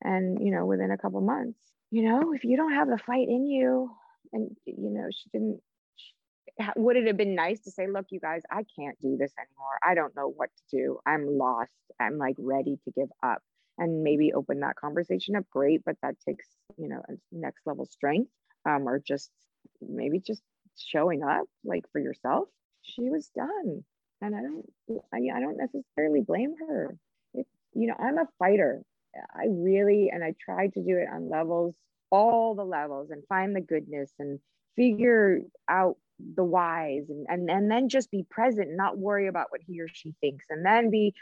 [0.02, 1.58] And you know, within a couple months,
[1.90, 3.90] you know, if you don't have the fight in you,
[4.32, 5.60] and you know, she didn't
[6.76, 9.78] would it have been nice to say, look, you guys, I can't do this anymore.
[9.82, 10.98] I don't know what to do.
[11.06, 11.72] I'm lost.
[11.98, 13.42] I'm like ready to give up
[13.78, 15.44] and maybe open that conversation up.
[15.50, 15.82] Great.
[15.84, 16.46] But that takes,
[16.76, 17.02] you know,
[17.32, 18.30] next level strength
[18.66, 19.30] um, or just
[19.80, 20.42] maybe just
[20.76, 22.48] showing up like for yourself.
[22.82, 23.84] She was done.
[24.22, 24.66] And I don't,
[25.12, 26.96] I, I don't necessarily blame her.
[27.34, 28.82] It, you know, I'm a fighter.
[29.34, 31.74] I really, and I tried to do it on levels,
[32.10, 34.38] all the levels and find the goodness and
[34.76, 35.96] figure out
[36.34, 39.88] the whys and, and and then just be present not worry about what he or
[39.88, 41.14] she thinks and then be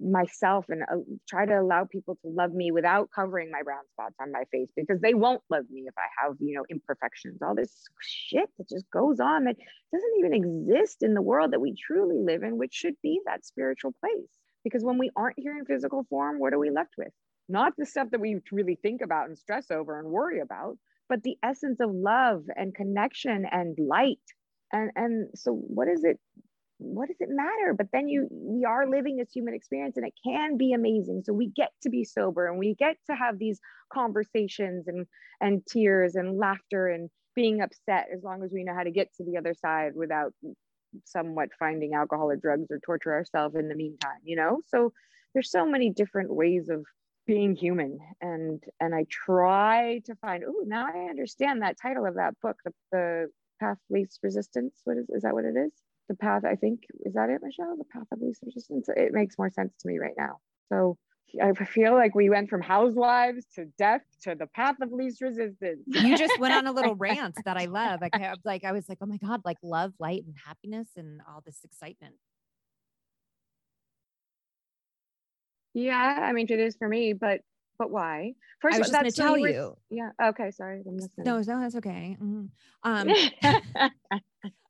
[0.00, 0.96] myself and uh,
[1.28, 4.68] try to allow people to love me without covering my brown spots on my face
[4.76, 8.68] because they won't love me if I have, you know, imperfections, all this shit that
[8.68, 9.56] just goes on that
[9.92, 13.44] doesn't even exist in the world that we truly live in, which should be that
[13.44, 14.30] spiritual place.
[14.64, 17.12] Because when we aren't here in physical form, what are we left with?
[17.48, 20.78] Not the stuff that we really think about and stress over and worry about,
[21.08, 24.18] but the essence of love and connection and light.
[24.72, 26.18] And, and so what is it?
[26.78, 27.74] What does it matter?
[27.76, 28.28] But then you mm.
[28.30, 31.22] we are living this human experience and it can be amazing.
[31.24, 33.60] So we get to be sober and we get to have these
[33.92, 35.06] conversations and
[35.40, 39.12] and tears and laughter and being upset as long as we know how to get
[39.16, 40.32] to the other side without
[41.04, 44.60] somewhat finding alcohol or drugs or torture ourselves in the meantime, you know?
[44.68, 44.92] So
[45.32, 46.84] there's so many different ways of
[47.26, 52.16] being human and and i try to find oh now i understand that title of
[52.16, 53.26] that book the, the
[53.58, 55.72] path least resistance what is is that what it is
[56.08, 59.36] the path i think is that it michelle the path of least resistance it makes
[59.38, 60.96] more sense to me right now so
[61.42, 65.80] I feel like we went from housewives to death to the path of least resistance.
[65.86, 68.00] You just went on a little rant that I love.
[68.00, 71.20] Like, I, like I was like, oh my God, like love, light, and happiness and
[71.28, 72.14] all this excitement.
[75.72, 77.40] Yeah, I mean it is for me, but
[77.78, 78.34] but why?
[78.60, 79.76] First, I was just going to tell you, you.
[79.90, 80.28] Yeah.
[80.28, 80.52] Okay.
[80.52, 80.82] Sorry.
[81.18, 82.16] No, no, that's okay.
[82.22, 82.44] Mm-hmm.
[82.86, 83.08] Um,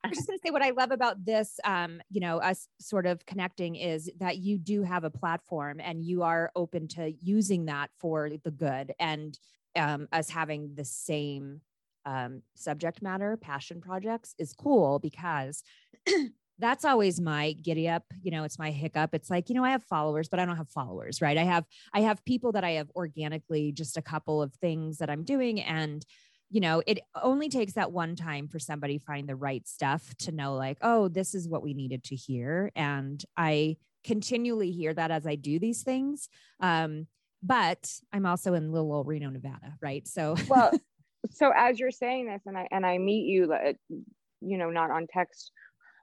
[0.04, 3.06] I'm just going to say what I love about this, um, you know, us sort
[3.06, 7.64] of connecting is that you do have a platform and you are open to using
[7.66, 9.38] that for the good and
[9.76, 11.62] um, us having the same
[12.04, 15.62] um, subject matter, passion projects is cool because
[16.58, 19.14] that's always my giddy up you know it's my hiccup.
[19.14, 21.36] It's like you know i have followers but i don't have followers right?
[21.36, 25.10] I have i have people that i have organically just a couple of things that
[25.10, 26.04] i'm doing and
[26.54, 30.32] you know it only takes that one time for somebody find the right stuff to
[30.32, 35.10] know like oh this is what we needed to hear and i continually hear that
[35.10, 36.28] as i do these things
[36.60, 37.06] um
[37.42, 40.70] but i'm also in little old reno nevada right so well
[41.30, 43.72] so as you're saying this and i and i meet you uh,
[44.40, 45.50] you know not on text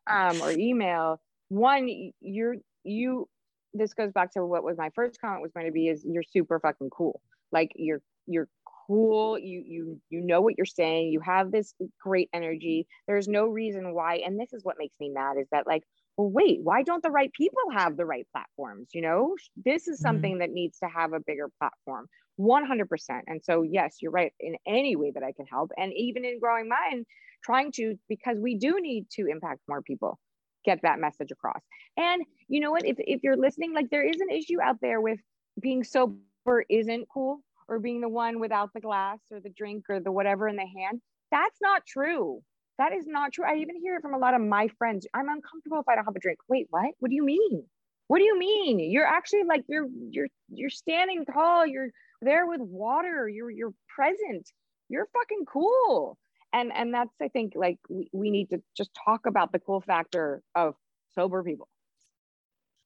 [0.07, 3.28] um, or email, one, you're you.
[3.73, 6.23] This goes back to what was my first comment was going to be is you're
[6.23, 7.22] super fucking cool.
[7.52, 8.48] Like you're you're
[8.91, 9.39] cool.
[9.39, 11.11] You you you know what you're saying.
[11.11, 12.88] You have this great energy.
[13.07, 14.15] There's no reason why.
[14.26, 15.84] And this is what makes me mad is that like
[16.18, 18.89] well, wait, why don't the right people have the right platforms?
[18.93, 20.07] You know, this is mm-hmm.
[20.07, 20.39] something mm-hmm.
[20.39, 22.07] that needs to have a bigger platform,
[22.38, 22.85] 100%.
[23.27, 25.72] And so, yes, you're right in any way that I can help.
[25.77, 27.05] And even in growing mine,
[27.43, 30.19] trying to because we do need to impact more people
[30.63, 31.61] get that message across
[31.97, 35.01] and you know what if, if you're listening like there is an issue out there
[35.01, 35.19] with
[35.59, 37.41] being sober isn't cool
[37.72, 40.68] or being the one without the glass or the drink or the whatever in the
[40.77, 42.41] hand that's not true.
[42.77, 43.45] That is not true.
[43.45, 45.07] I even hear it from a lot of my friends.
[45.14, 46.39] I'm uncomfortable if i don't have a drink.
[46.48, 46.91] Wait what?
[46.99, 47.64] What do you mean?
[48.07, 48.80] What do you mean?
[48.80, 51.65] You're actually like you're you're you're standing tall.
[51.65, 51.91] You're
[52.22, 53.30] there with water.
[53.30, 54.49] You're you're present.
[54.89, 56.18] You're fucking cool.
[56.53, 59.81] And and that's i think like we, we need to just talk about the cool
[59.81, 60.76] factor of
[61.15, 61.69] sober people.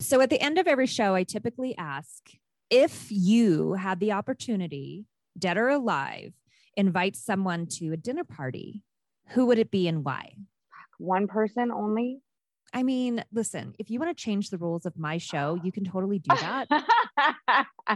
[0.02, 2.22] So at the end of every show i typically ask
[2.70, 5.06] if you had the opportunity
[5.38, 6.34] dead or alive
[6.78, 8.84] invite someone to a dinner party
[9.30, 10.36] who would it be and why?
[11.00, 12.20] One person only.
[12.74, 15.84] I mean, listen, if you want to change the rules of my show, you can
[15.84, 16.68] totally do that.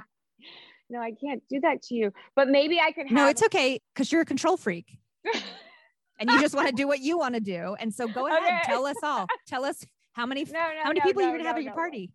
[0.89, 2.11] no, I can't do that to you.
[2.35, 4.99] But maybe I could have No, it's okay because you're a control freak
[6.19, 7.75] and you just want to do what you want to do.
[7.79, 8.59] And so go ahead, Okay.
[8.63, 9.27] tell us all.
[9.47, 11.73] Tell us how many no, no, how many no, people you're gonna have at your
[11.73, 12.11] party.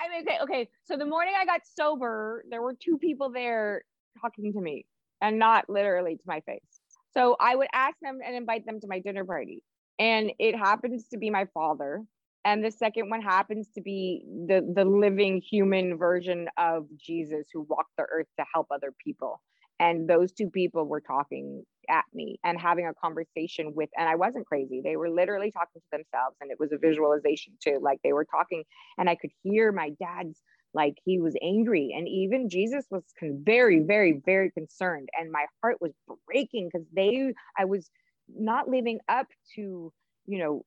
[0.00, 0.68] I mean, okay, okay.
[0.84, 3.84] So the morning I got sober, there were two people there
[4.20, 4.86] talking to me,
[5.20, 6.80] and not literally to my face.
[7.14, 9.62] So I would ask them and invite them to my dinner party,
[9.98, 12.02] and it happens to be my father,
[12.44, 17.62] and the second one happens to be the the living human version of Jesus who
[17.62, 19.40] walked the earth to help other people.
[19.80, 24.16] And those two people were talking at me and having a conversation with, and I
[24.16, 24.82] wasn't crazy.
[24.84, 27.80] They were literally talking to themselves, and it was a visualization too.
[27.82, 28.64] Like they were talking
[28.98, 30.40] and I could hear my dad's
[30.74, 35.76] like he was angry and even Jesus was very very very concerned and my heart
[35.80, 35.92] was
[36.26, 37.88] breaking cuz they I was
[38.28, 39.92] not living up to
[40.26, 40.64] you know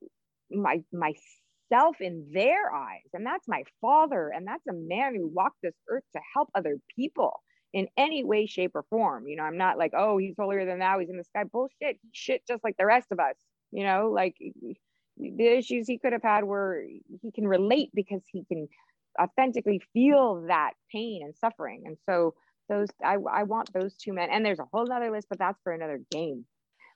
[0.52, 5.61] my myself in their eyes and that's my father and that's a man who walked
[5.61, 7.34] this earth to help other people
[7.76, 10.80] in any way shape or form you know I'm not like oh he's holier than
[10.80, 13.35] thou he's in the sky bullshit he's shit just like the rest of us
[13.72, 14.38] you know like
[15.18, 16.85] the issues he could have had were
[17.22, 18.69] he can relate because he can
[19.22, 22.34] authentically feel that pain and suffering and so
[22.69, 25.61] those I, I want those two men and there's a whole other list but that's
[25.61, 26.45] for another game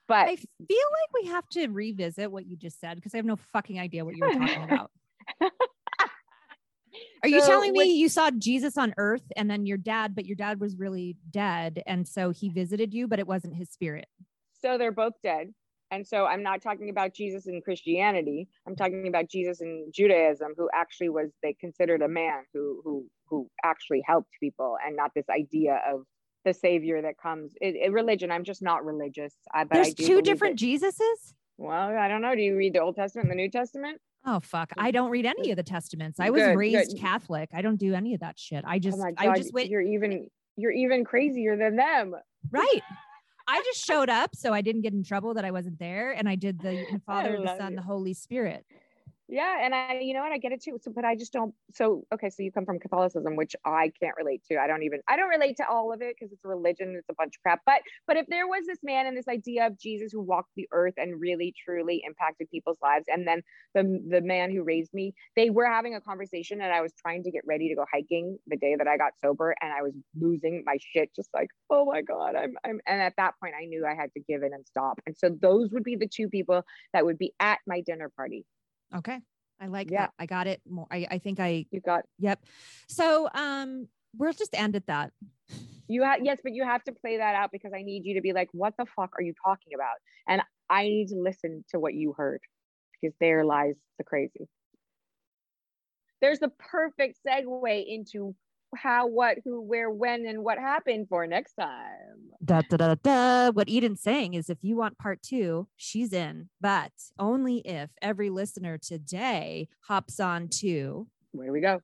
[0.07, 3.25] but I feel like we have to revisit what you just said because I have
[3.25, 4.91] no fucking idea what you were talking about.
[7.23, 10.15] Are you So telling me with- you saw Jesus on earth and then your dad,
[10.15, 13.69] but your dad was really dead and so he visited you, but it wasn't his
[13.69, 14.07] spirit?
[14.61, 15.53] so they're both dead.
[15.91, 18.47] And so i'm not talking about jesus in christianity.
[18.67, 23.07] I'm talking about jesus in judaism who actually was they considered a man who who
[23.27, 26.03] who actually helped people and not this idea of
[26.45, 28.31] the savior that comes in, in religion.
[28.31, 29.33] I'm just not religious.
[29.53, 31.33] I, but I There's do two different that- Jesuses?
[31.57, 32.35] well i don't know.
[32.35, 34.71] Do you read the old testament and the new testament Oh fuck.
[34.77, 36.19] I don't read any of the testaments.
[36.19, 36.99] I was Good, raised good.
[36.99, 37.49] Catholic.
[37.53, 38.63] I don't do any of that shit.
[38.65, 42.15] I oh just oh I just went you're even you're even crazier than them
[42.51, 42.81] right.
[43.47, 46.11] I just showed up so I didn't get in trouble that I wasn't there.
[46.11, 47.77] And I did the the Father, the Son, you.
[47.77, 48.65] the Holy Spirit.
[49.31, 50.79] Yeah, and I, you know and I get it too.
[50.81, 51.53] So, but I just don't.
[51.71, 54.57] So, okay, so you come from Catholicism, which I can't relate to.
[54.57, 55.01] I don't even.
[55.07, 56.95] I don't relate to all of it because it's religion.
[56.97, 57.61] It's a bunch of crap.
[57.63, 60.67] But, but if there was this man and this idea of Jesus who walked the
[60.71, 63.43] earth and really truly impacted people's lives, and then
[63.75, 67.21] the the man who raised me, they were having a conversation, and I was trying
[67.25, 69.93] to get ready to go hiking the day that I got sober, and I was
[70.19, 72.79] losing my shit, just like, oh my god, I'm, I'm.
[72.87, 74.99] And at that point, I knew I had to give in and stop.
[75.05, 78.43] And so those would be the two people that would be at my dinner party.
[78.95, 79.19] Okay.
[79.59, 80.03] I like Yeah.
[80.03, 80.13] that.
[80.17, 80.87] I got it more.
[80.89, 82.43] I, I think I You got yep.
[82.87, 83.87] So um
[84.17, 85.11] we'll just end at that.
[85.87, 88.21] You have yes, but you have to play that out because I need you to
[88.21, 89.95] be like, what the fuck are you talking about?
[90.27, 92.41] And I need to listen to what you heard
[93.01, 94.47] because there lies the crazy.
[96.21, 98.35] There's the perfect segue into
[98.75, 102.31] how, what, who, where, when, and what happened for next time.
[102.43, 103.51] Da, da, da, da.
[103.51, 108.29] What Eden's saying is if you want part two, she's in, but only if every
[108.29, 111.81] listener today hops on to Where do we go?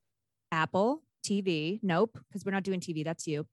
[0.52, 1.80] Apple TV.
[1.82, 3.04] Nope, because we're not doing TV.
[3.04, 3.46] That's you.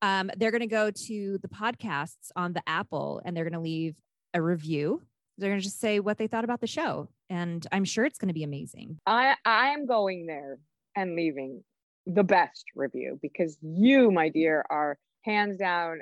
[0.00, 3.60] Um, they're going to go to the podcasts on the Apple and they're going to
[3.60, 3.96] leave
[4.34, 5.02] a review.
[5.36, 7.08] They're going to just say what they thought about the show.
[7.30, 8.98] And I'm sure it's going to be amazing.
[9.06, 10.58] I I am going there
[10.96, 11.62] and leaving
[12.08, 16.00] the best review because you, my dear, are hands down.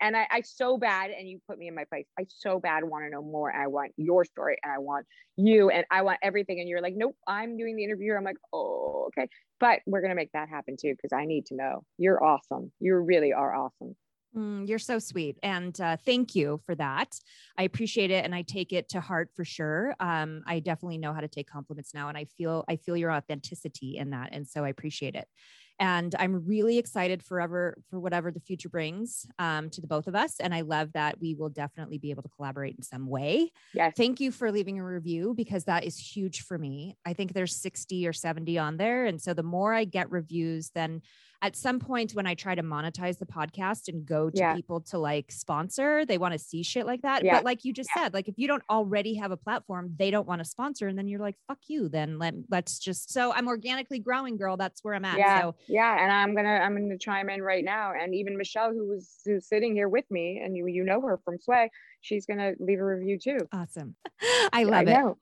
[0.00, 2.06] And I, I so bad, and you put me in my place.
[2.18, 3.50] I so bad want to know more.
[3.50, 5.04] And I want your story, and I want
[5.36, 6.58] you, and I want everything.
[6.58, 8.14] And you're like, nope, I'm doing the interview.
[8.14, 9.28] I'm like, oh, okay.
[9.60, 11.84] But we're gonna make that happen too because I need to know.
[11.98, 12.72] You're awesome.
[12.80, 13.94] You really are awesome.
[14.36, 15.38] Mm, you're so sweet.
[15.42, 17.18] And uh, thank you for that.
[17.56, 18.24] I appreciate it.
[18.24, 19.94] And I take it to heart for sure.
[20.00, 22.08] Um, I definitely know how to take compliments now.
[22.08, 24.30] And I feel, I feel your authenticity in that.
[24.32, 25.28] And so I appreciate it.
[25.80, 30.14] And I'm really excited forever for whatever the future brings um, to the both of
[30.14, 30.38] us.
[30.38, 33.50] And I love that we will definitely be able to collaborate in some way.
[33.72, 33.94] Yes.
[33.96, 36.96] Thank you for leaving a review because that is huge for me.
[37.04, 39.04] I think there's 60 or 70 on there.
[39.06, 41.02] And so the more I get reviews, then
[41.44, 44.54] at some point when I try to monetize the podcast and go to Yeah.
[44.54, 47.22] people to like sponsor, they want to see shit like that.
[47.22, 47.34] Yeah.
[47.34, 50.26] But like you just said, like if you don't already have a platform, they don't
[50.26, 50.88] want to sponsor.
[50.88, 51.88] And then you're like, fuck you.
[51.90, 54.56] Then let, let's just so I'm organically growing, girl.
[54.56, 55.18] That's where I'm at.
[55.18, 58.70] yeah So yeah and i'm gonna i'm gonna chime in right now and even michelle
[58.72, 62.24] who was who's sitting here with me and you you know her from sway she's
[62.26, 63.94] gonna leave a review too awesome.
[64.52, 64.92] I love it.
[64.92, 65.18] know.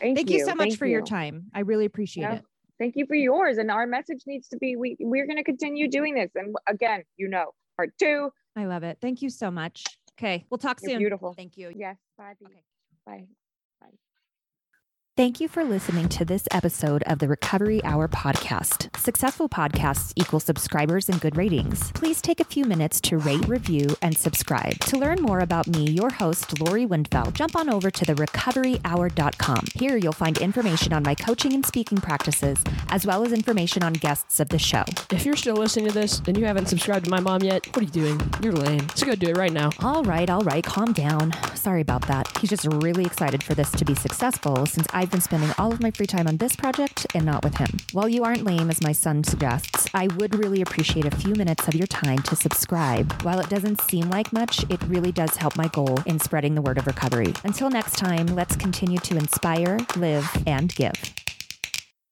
[0.00, 1.44] Thank, Thank you, so much Thank for your time.
[1.54, 2.34] I really appreciate Yeah.
[2.36, 2.44] it.
[2.78, 3.58] Thank you for yours.
[3.58, 6.30] And our message needs to be we we're gonna continue doing this.
[6.34, 8.98] And again, you know, part two, I love it.
[9.00, 9.84] Thank you so much.
[10.18, 10.44] Okay.
[10.50, 10.98] We'll talk you're soon.
[10.98, 11.34] beautiful.
[11.34, 11.72] Thank you.
[11.74, 11.96] Yes.
[12.16, 12.34] Bye.
[12.42, 12.62] Okay.
[13.06, 13.26] Bye.
[15.16, 18.96] Thank you for listening to this episode of the Recovery Hour podcast.
[18.96, 21.92] Successful podcasts equal subscribers and good ratings.
[21.92, 24.76] Please take a few minutes to rate, review, and subscribe.
[24.86, 29.66] To learn more about me, your host, Lori Windfeldt, jump on over to the therecoveryhour.com.
[29.76, 32.58] Here you'll find information on my coaching and speaking practices,
[32.88, 34.82] as well as information on guests of the show.
[35.12, 37.82] If you're still listening to this and you haven't subscribed to my mom yet, what
[37.82, 38.20] are you doing?
[38.42, 38.88] You're lame.
[38.96, 39.70] So go do it right now.
[39.80, 41.32] All right, all right, calm down.
[41.54, 42.36] Sorry about that.
[42.38, 45.82] He's just really excited for this to be successful since I've been spending all of
[45.82, 47.68] my free time on this project and not with him.
[47.92, 51.68] While you aren't lame, as my son suggests, I would really appreciate a few minutes
[51.68, 53.12] of your time to subscribe.
[53.20, 56.62] While it doesn't seem like much, it really does help my goal in spreading the
[56.62, 57.34] word of recovery.
[57.44, 60.94] Until next time, let's continue to inspire, live, and give.